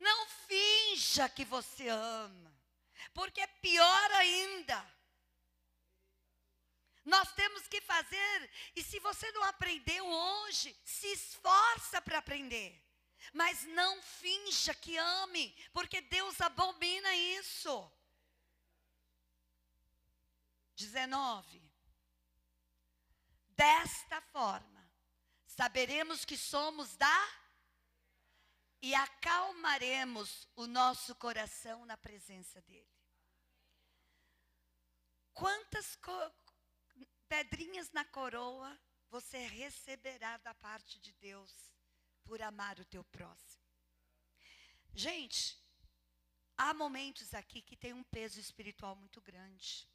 Não 0.00 0.26
finja 0.48 1.28
que 1.28 1.44
você 1.44 1.86
ama, 1.88 2.52
porque 3.14 3.40
é 3.40 3.46
pior 3.46 4.10
ainda. 4.12 5.01
Nós 7.04 7.32
temos 7.32 7.66
que 7.66 7.80
fazer, 7.80 8.50
e 8.76 8.82
se 8.82 8.98
você 9.00 9.30
não 9.32 9.42
aprendeu 9.44 10.06
hoje, 10.06 10.76
se 10.84 11.08
esforça 11.12 12.00
para 12.00 12.18
aprender. 12.18 12.80
Mas 13.32 13.64
não 13.64 14.00
finja 14.02 14.74
que 14.74 14.96
ame, 14.96 15.54
porque 15.72 16.00
Deus 16.00 16.40
abomina 16.40 17.14
isso. 17.14 17.90
19. 20.76 21.62
Desta 23.50 24.20
forma, 24.20 24.90
saberemos 25.46 26.24
que 26.24 26.36
somos 26.36 26.96
da 26.96 27.42
e 28.80 28.94
acalmaremos 28.94 30.48
o 30.56 30.66
nosso 30.66 31.14
coração 31.14 31.86
na 31.86 31.96
presença 31.96 32.60
dele. 32.62 32.90
Quantas 35.32 35.94
co 35.96 36.32
pedrinhas 37.32 37.90
na 37.92 38.04
coroa 38.04 38.78
você 39.08 39.38
receberá 39.46 40.36
da 40.36 40.52
parte 40.52 41.00
de 41.00 41.14
Deus 41.14 41.72
por 42.24 42.42
amar 42.42 42.78
o 42.78 42.84
teu 42.84 43.02
próximo. 43.04 43.64
Gente, 44.94 45.58
há 46.58 46.74
momentos 46.74 47.32
aqui 47.32 47.62
que 47.62 47.74
tem 47.74 47.94
um 47.94 48.04
peso 48.04 48.38
espiritual 48.38 48.94
muito 48.94 49.18
grande. 49.22 49.88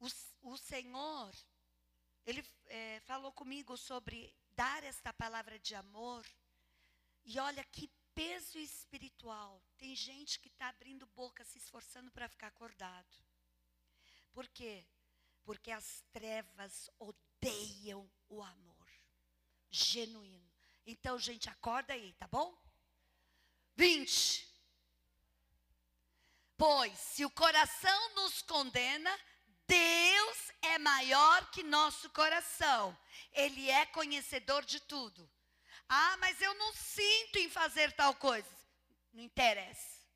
O, 0.00 0.06
o 0.40 0.56
Senhor, 0.56 1.34
Ele 2.24 2.42
é, 2.64 3.00
falou 3.00 3.30
comigo 3.30 3.76
sobre 3.76 4.34
dar 4.52 4.82
esta 4.82 5.12
palavra 5.12 5.58
de 5.58 5.74
amor. 5.74 6.26
E 7.22 7.38
olha 7.38 7.62
que 7.64 7.92
peso 8.14 8.58
espiritual. 8.58 9.62
Tem 9.76 9.94
gente 9.94 10.40
que 10.40 10.48
está 10.48 10.68
abrindo 10.68 11.06
boca, 11.08 11.44
se 11.44 11.58
esforçando 11.58 12.10
para 12.10 12.30
ficar 12.30 12.46
acordado. 12.46 13.22
Por 14.32 14.48
quê? 14.48 14.86
Porque 15.48 15.70
as 15.70 16.04
trevas 16.12 16.90
odeiam 16.98 18.06
o 18.28 18.42
amor 18.42 18.86
genuíno. 19.70 20.52
Então, 20.84 21.18
gente, 21.18 21.48
acorda 21.48 21.94
aí, 21.94 22.12
tá 22.18 22.28
bom? 22.28 22.54
20. 23.74 24.46
Pois, 26.54 26.98
se 26.98 27.24
o 27.24 27.30
coração 27.30 28.14
nos 28.14 28.42
condena, 28.42 29.10
Deus 29.66 30.52
é 30.60 30.76
maior 30.76 31.50
que 31.50 31.62
nosso 31.62 32.10
coração. 32.10 32.94
Ele 33.32 33.70
é 33.70 33.86
conhecedor 33.86 34.66
de 34.66 34.80
tudo. 34.80 35.32
Ah, 35.88 36.18
mas 36.18 36.42
eu 36.42 36.52
não 36.56 36.74
sinto 36.74 37.38
em 37.38 37.48
fazer 37.48 37.90
tal 37.92 38.14
coisa. 38.16 38.54
Não 39.14 39.22
interessa. 39.22 40.06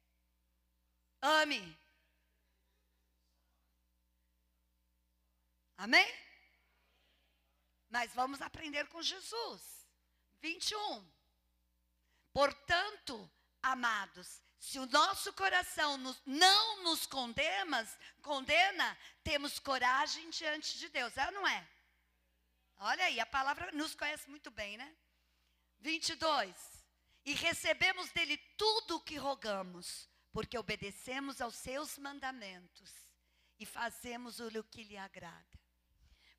Ame. 1.22 1.81
Amém? 5.82 6.08
Mas 7.90 8.14
vamos 8.14 8.40
aprender 8.40 8.86
com 8.86 9.02
Jesus. 9.02 9.84
21. 10.40 11.04
Portanto, 12.32 13.28
amados, 13.60 14.40
se 14.60 14.78
o 14.78 14.86
nosso 14.86 15.32
coração 15.32 15.98
nos, 15.98 16.22
não 16.24 16.84
nos 16.84 17.04
condena, 17.04 17.84
condena, 18.22 18.96
temos 19.24 19.58
coragem 19.58 20.30
diante 20.30 20.78
de 20.78 20.88
Deus, 20.88 21.16
é 21.16 21.26
ou 21.26 21.32
não 21.32 21.48
é? 21.48 21.68
Olha 22.76 23.04
aí, 23.06 23.18
a 23.18 23.26
palavra 23.26 23.72
nos 23.72 23.92
conhece 23.96 24.30
muito 24.30 24.52
bem, 24.52 24.76
né? 24.76 24.96
22. 25.80 26.54
E 27.24 27.34
recebemos 27.34 28.08
dele 28.12 28.36
tudo 28.56 28.98
o 28.98 29.00
que 29.00 29.16
rogamos, 29.16 30.08
porque 30.30 30.56
obedecemos 30.56 31.40
aos 31.40 31.56
seus 31.56 31.98
mandamentos 31.98 32.92
e 33.58 33.66
fazemos 33.66 34.38
o 34.38 34.62
que 34.62 34.84
lhe 34.84 34.96
agrada. 34.96 35.61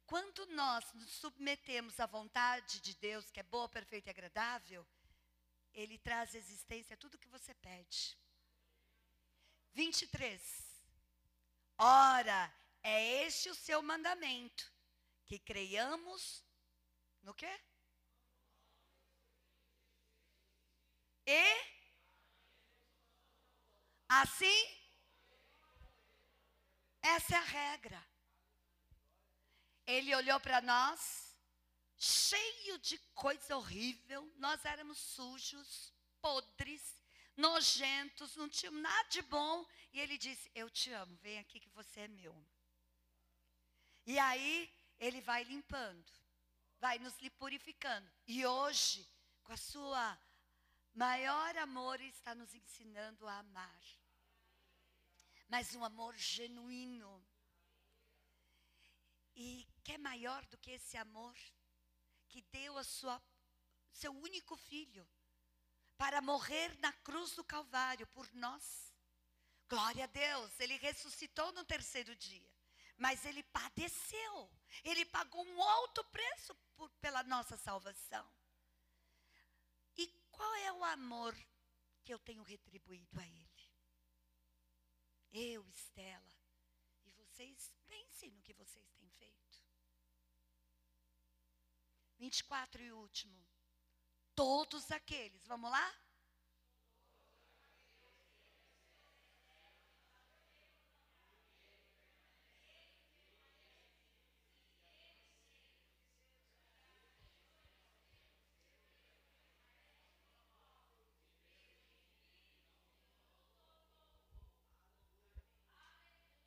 Quando 0.05 0.45
nós 0.47 0.91
nos 0.93 1.09
submetemos 1.11 1.99
à 1.99 2.05
vontade 2.05 2.81
de 2.81 2.93
Deus, 2.95 3.31
que 3.31 3.39
é 3.39 3.43
boa, 3.43 3.69
perfeita 3.69 4.09
e 4.09 4.11
agradável, 4.11 4.85
Ele 5.73 5.97
traz 5.97 6.35
existência 6.35 6.93
a 6.93 6.97
tudo 6.97 7.17
que 7.17 7.29
você 7.29 7.53
pede. 7.55 8.17
23. 9.73 10.41
Ora, 11.77 12.53
é 12.83 13.25
este 13.25 13.49
o 13.49 13.55
seu 13.55 13.81
mandamento, 13.81 14.71
que 15.25 15.39
creiamos 15.39 16.43
no 17.21 17.33
quê? 17.33 17.59
E 21.25 21.43
assim, 24.09 24.67
essa 27.01 27.35
é 27.35 27.37
a 27.37 27.41
regra. 27.41 28.12
Ele 29.86 30.15
olhou 30.15 30.39
para 30.39 30.61
nós, 30.61 31.36
cheio 31.97 32.77
de 32.79 32.97
coisa 33.13 33.57
horrível. 33.57 34.31
Nós 34.38 34.63
éramos 34.65 34.97
sujos, 34.97 35.93
podres, 36.21 37.03
nojentos, 37.36 38.36
não 38.36 38.47
tínhamos 38.47 38.81
nada 38.81 39.09
de 39.09 39.21
bom. 39.23 39.65
E 39.91 39.99
ele 39.99 40.17
disse: 40.17 40.49
Eu 40.55 40.69
te 40.69 40.91
amo, 40.91 41.15
vem 41.17 41.39
aqui 41.39 41.59
que 41.59 41.69
você 41.69 42.01
é 42.01 42.07
meu. 42.07 42.36
E 44.05 44.19
aí 44.19 44.71
ele 44.99 45.21
vai 45.21 45.43
limpando, 45.43 46.11
vai 46.79 46.99
nos 46.99 47.13
purificando. 47.38 48.09
E 48.27 48.45
hoje, 48.45 49.07
com 49.43 49.53
a 49.53 49.57
sua 49.57 50.19
maior 50.93 51.57
amor, 51.57 51.99
está 52.01 52.36
nos 52.36 52.53
ensinando 52.53 53.27
a 53.27 53.39
amar. 53.39 53.81
Mas 55.47 55.75
um 55.75 55.84
amor 55.84 56.15
genuíno. 56.17 57.25
E 59.36 59.67
quer 59.84 59.97
maior 59.99 60.45
do 60.47 60.57
que 60.57 60.71
esse 60.71 60.97
amor 60.97 61.36
que 62.29 62.41
deu 62.43 62.77
a 62.77 62.84
sua 62.84 63.21
seu 63.91 64.11
único 64.11 64.57
filho 64.57 65.07
para 65.97 66.21
morrer 66.21 66.75
na 66.79 66.91
cruz 66.91 67.36
do 67.36 67.43
Calvário 67.43 68.07
por 68.07 68.31
nós. 68.34 68.91
Glória 69.69 70.03
a 70.03 70.07
Deus, 70.07 70.59
ele 70.59 70.77
ressuscitou 70.77 71.51
no 71.53 71.63
terceiro 71.63 72.15
dia, 72.15 72.51
mas 72.97 73.25
ele 73.25 73.43
padeceu, 73.43 74.51
ele 74.84 75.05
pagou 75.05 75.45
um 75.45 75.61
alto 75.61 76.03
preço 76.05 76.55
por, 76.75 76.89
pela 77.01 77.23
nossa 77.23 77.55
salvação. 77.57 78.29
E 79.95 80.07
qual 80.31 80.55
é 80.55 80.73
o 80.73 80.84
amor 80.84 81.36
que 82.03 82.13
eu 82.13 82.19
tenho 82.19 82.43
retribuído 82.43 83.19
a 83.19 83.25
ele? 83.25 83.71
Eu, 85.31 85.67
Estela, 85.69 86.36
e 87.05 87.11
vocês 87.11 87.73
pensem 87.88 88.31
no 88.31 88.41
que 88.43 88.53
vocês 88.53 88.91
têm 88.93 89.09
feito. 89.11 89.52
24 92.24 92.82
e 92.82 92.89
último. 92.93 93.38
Todos 94.34 94.89
aqueles, 94.91 95.45
vamos 95.45 95.69
lá? 95.69 95.93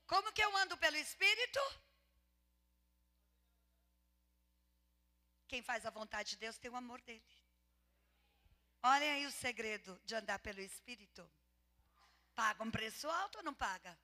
Como 0.06 0.32
que 0.32 0.42
eu 0.42 0.56
ando 0.56 0.78
pelo 0.78 0.96
Espírito? 0.96 1.60
Quem 5.48 5.62
faz 5.62 5.86
a 5.86 5.90
vontade 5.90 6.30
de 6.30 6.36
Deus 6.36 6.58
tem 6.58 6.70
o 6.70 6.76
amor 6.76 7.00
dele. 7.02 7.24
Olhem 8.82 9.10
aí 9.10 9.26
o 9.26 9.32
segredo 9.32 10.00
de 10.04 10.14
andar 10.14 10.38
pelo 10.40 10.60
Espírito. 10.60 11.28
Paga 12.34 12.62
um 12.62 12.70
preço 12.70 13.08
alto 13.08 13.38
ou 13.38 13.44
não 13.44 13.54
paga? 13.54 13.98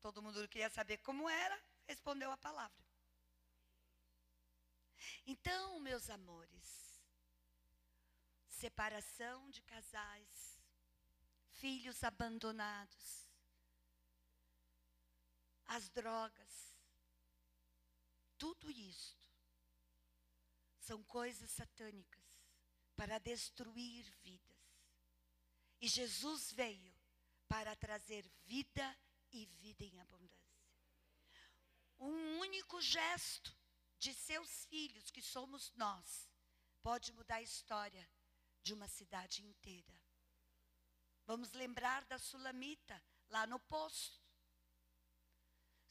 Todo 0.00 0.22
mundo 0.22 0.48
queria 0.48 0.70
saber 0.70 0.98
como 0.98 1.28
era, 1.28 1.62
respondeu 1.86 2.30
a 2.30 2.36
palavra. 2.36 2.84
Então, 5.26 5.78
meus 5.80 6.08
amores, 6.10 7.00
separação 8.48 9.50
de 9.50 9.62
casais, 9.62 10.60
filhos 11.50 12.02
abandonados, 12.02 13.28
as 15.66 15.88
drogas, 15.90 16.69
tudo 18.40 18.70
isto 18.70 19.20
são 20.78 21.02
coisas 21.04 21.50
satânicas 21.50 22.24
para 22.96 23.18
destruir 23.18 24.04
vidas. 24.22 24.58
E 25.78 25.86
Jesus 25.86 26.50
veio 26.52 26.94
para 27.46 27.76
trazer 27.76 28.26
vida 28.46 28.98
e 29.30 29.44
vida 29.44 29.84
em 29.84 30.00
abundância. 30.00 30.40
Um 31.98 32.38
único 32.38 32.80
gesto 32.80 33.54
de 33.98 34.14
seus 34.14 34.64
filhos, 34.64 35.10
que 35.10 35.20
somos 35.20 35.70
nós, 35.74 36.26
pode 36.82 37.12
mudar 37.12 37.36
a 37.36 37.42
história 37.42 38.08
de 38.62 38.72
uma 38.72 38.88
cidade 38.88 39.44
inteira. 39.44 40.00
Vamos 41.26 41.52
lembrar 41.52 42.04
da 42.06 42.18
Sulamita, 42.18 43.02
lá 43.28 43.46
no 43.46 43.60
poço. 43.60 44.19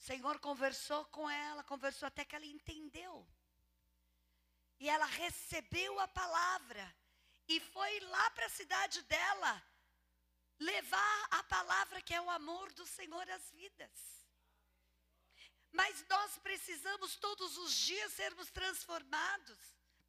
Senhor 0.08 0.40
conversou 0.40 1.04
com 1.06 1.30
ela, 1.30 1.64
conversou 1.64 2.08
até 2.08 2.24
que 2.24 2.36
ela 2.36 2.46
entendeu. 2.46 3.28
E 4.80 4.90
ela 4.90 5.06
recebeu 5.06 6.00
a 6.00 6.08
palavra 6.08 6.96
e 7.48 7.60
foi 7.60 8.00
lá 8.02 8.32
para 8.32 8.46
a 8.46 8.56
cidade 8.60 9.02
dela 9.04 9.54
levar 10.58 11.28
a 11.32 11.44
palavra 11.44 12.02
que 12.02 12.14
é 12.14 12.22
o 12.22 12.30
amor 12.30 12.72
do 12.74 12.86
Senhor 12.86 13.30
às 13.30 13.52
vidas. 13.52 14.00
Mas 15.72 16.06
nós 16.08 16.38
precisamos 16.40 17.16
todos 17.18 17.58
os 17.58 17.76
dias 17.76 18.14
sermos 18.14 18.50
transformados 18.52 19.60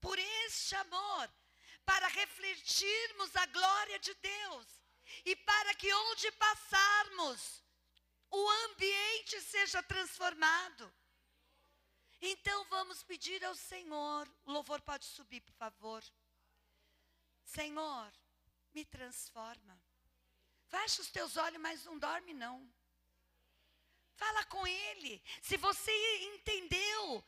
por 0.01 0.19
este 0.19 0.75
amor, 0.77 1.31
para 1.85 2.07
refletirmos 2.09 3.35
a 3.37 3.47
glória 3.47 3.99
de 3.99 4.15
Deus 4.15 4.67
e 5.25 5.35
para 5.37 5.75
que 5.75 5.93
onde 5.93 6.31
passarmos, 6.33 7.63
o 8.31 8.51
ambiente 8.65 9.41
seja 9.41 9.83
transformado. 9.83 10.93
Então 12.21 12.65
vamos 12.67 13.03
pedir 13.03 13.43
ao 13.45 13.55
Senhor, 13.55 14.29
o 14.45 14.53
louvor 14.53 14.81
pode 14.83 15.05
subir, 15.07 15.41
por 15.41 15.55
favor. 15.55 16.05
Senhor, 17.45 18.13
me 18.75 18.85
transforma. 18.85 19.81
Fecha 20.69 21.03
os 21.03 21.11
teus 21.11 21.37
olhos, 21.37 21.61
mas 21.61 21.85
não 21.85 21.99
dorme 21.99 22.33
não. 22.35 22.71
Fala 24.15 24.45
com 24.45 24.67
Ele. 24.67 25.23
Se 25.43 25.57
você 25.57 25.91
entendeu 26.35 27.25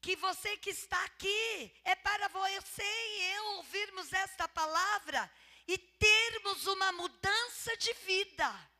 que 0.00 0.14
você 0.16 0.56
que 0.58 0.70
está 0.70 1.04
aqui 1.04 1.74
é 1.84 1.96
para 1.96 2.28
você 2.28 2.84
e 2.84 3.34
eu 3.34 3.44
ouvirmos 3.56 4.12
esta 4.12 4.46
palavra 4.48 5.30
e 5.66 5.76
termos 5.76 6.66
uma 6.68 6.92
mudança 6.92 7.76
de 7.76 7.92
vida. 7.94 8.70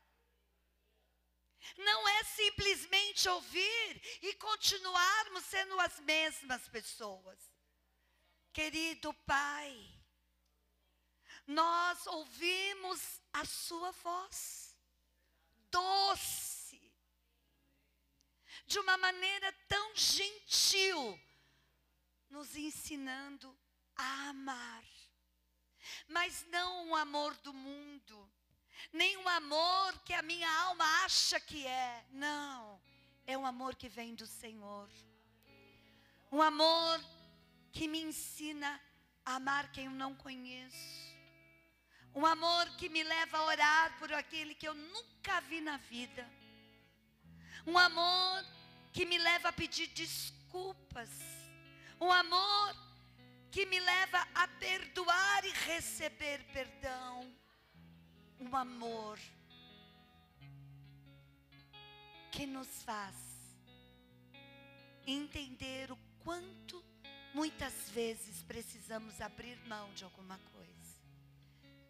Não 1.75 2.07
é 2.07 2.23
simplesmente 2.23 3.27
ouvir 3.27 4.19
e 4.21 4.33
continuarmos 4.35 5.43
sendo 5.45 5.79
as 5.79 5.99
mesmas 5.99 6.67
pessoas. 6.69 7.39
Querido 8.53 9.13
Pai, 9.25 9.75
nós 11.45 12.05
ouvimos 12.07 13.21
a 13.31 13.45
Sua 13.45 13.91
voz, 13.91 14.75
doce, 15.69 16.81
de 18.65 18.79
uma 18.79 18.97
maneira 18.97 19.51
tão 19.67 19.95
gentil, 19.95 21.19
nos 22.29 22.55
ensinando 22.55 23.57
a 23.95 24.29
amar, 24.29 24.83
mas 26.07 26.45
não 26.47 26.89
o 26.89 26.95
amor 26.95 27.33
do 27.37 27.53
mundo, 27.53 28.26
nem 28.91 29.17
um 29.17 29.27
amor 29.27 29.99
que 30.05 30.13
a 30.13 30.21
minha 30.21 30.49
alma 30.61 30.85
acha 31.03 31.39
que 31.39 31.65
é. 31.65 32.05
Não. 32.11 32.79
É 33.25 33.37
um 33.37 33.45
amor 33.45 33.75
que 33.75 33.89
vem 33.89 34.15
do 34.15 34.25
Senhor. 34.25 34.89
Um 36.31 36.41
amor 36.41 37.03
que 37.71 37.87
me 37.87 38.01
ensina 38.01 38.81
a 39.25 39.35
amar 39.35 39.71
quem 39.71 39.85
eu 39.85 39.91
não 39.91 40.15
conheço. 40.15 41.15
Um 42.15 42.25
amor 42.25 42.69
que 42.77 42.89
me 42.89 43.03
leva 43.03 43.37
a 43.37 43.43
orar 43.43 43.99
por 43.99 44.11
aquele 44.11 44.55
que 44.55 44.67
eu 44.67 44.73
nunca 44.73 45.39
vi 45.41 45.61
na 45.61 45.77
vida. 45.77 46.27
Um 47.65 47.77
amor 47.77 48.45
que 48.93 49.05
me 49.05 49.17
leva 49.17 49.49
a 49.49 49.53
pedir 49.53 49.87
desculpas. 49.87 51.09
Um 51.99 52.11
amor 52.11 52.75
que 53.51 53.65
me 53.65 53.79
leva 53.79 54.27
a 54.33 54.47
perdoar 54.47 55.45
e 55.45 55.49
receber 55.49 56.43
perdão 56.53 57.31
um 58.39 58.55
amor 58.55 59.19
que 62.31 62.45
nos 62.45 62.83
faz 62.83 63.15
entender 65.05 65.91
o 65.91 65.97
quanto 66.23 66.83
muitas 67.33 67.89
vezes 67.91 68.43
precisamos 68.43 69.21
abrir 69.21 69.57
mão 69.67 69.91
de 69.93 70.03
alguma 70.03 70.37
coisa. 70.51 70.67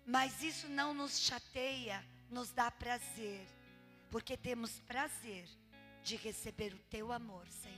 Mas 0.06 0.42
isso 0.42 0.70
não 0.70 0.94
nos 0.94 1.20
chateia, 1.20 2.04
nos 2.30 2.52
dá 2.52 2.72
prazer, 2.72 3.46
porque 4.10 4.38
temos 4.38 4.80
prazer 4.82 5.48
de 6.04 6.16
receber 6.16 6.74
o 6.74 6.80
teu 6.90 7.12
amor, 7.12 7.46
Senhor. 7.48 7.78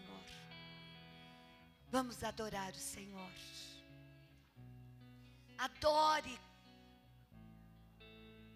Vamos 1.90 2.24
adorar 2.24 2.72
o 2.72 2.80
Senhor. 2.80 3.32
Adore 5.58 6.40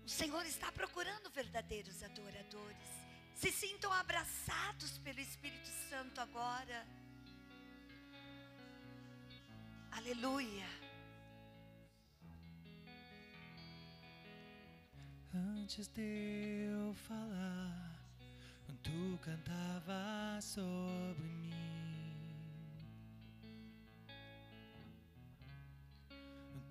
o 0.05 0.09
Senhor 0.09 0.45
está 0.45 0.71
procurando 0.71 1.29
verdadeiros 1.29 2.03
adoradores. 2.03 2.89
Se 3.35 3.51
sintam 3.51 3.91
abraçados 3.91 4.97
pelo 4.99 5.19
Espírito 5.19 5.69
Santo 5.89 6.19
agora. 6.21 6.85
Aleluia. 9.91 10.67
Antes 15.33 15.87
de 15.87 16.67
eu 16.69 16.93
falar, 16.93 17.97
tu 18.83 19.17
cantava 19.21 20.39
sobre 20.41 21.23
mim. 21.23 21.62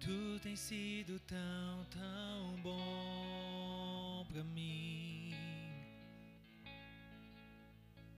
Tu 0.05 0.41
tens 0.43 0.59
sido 0.59 1.21
tão, 1.29 1.87
tão 1.89 2.57
bom 2.61 4.27
pra 4.29 4.43
mim. 4.43 5.12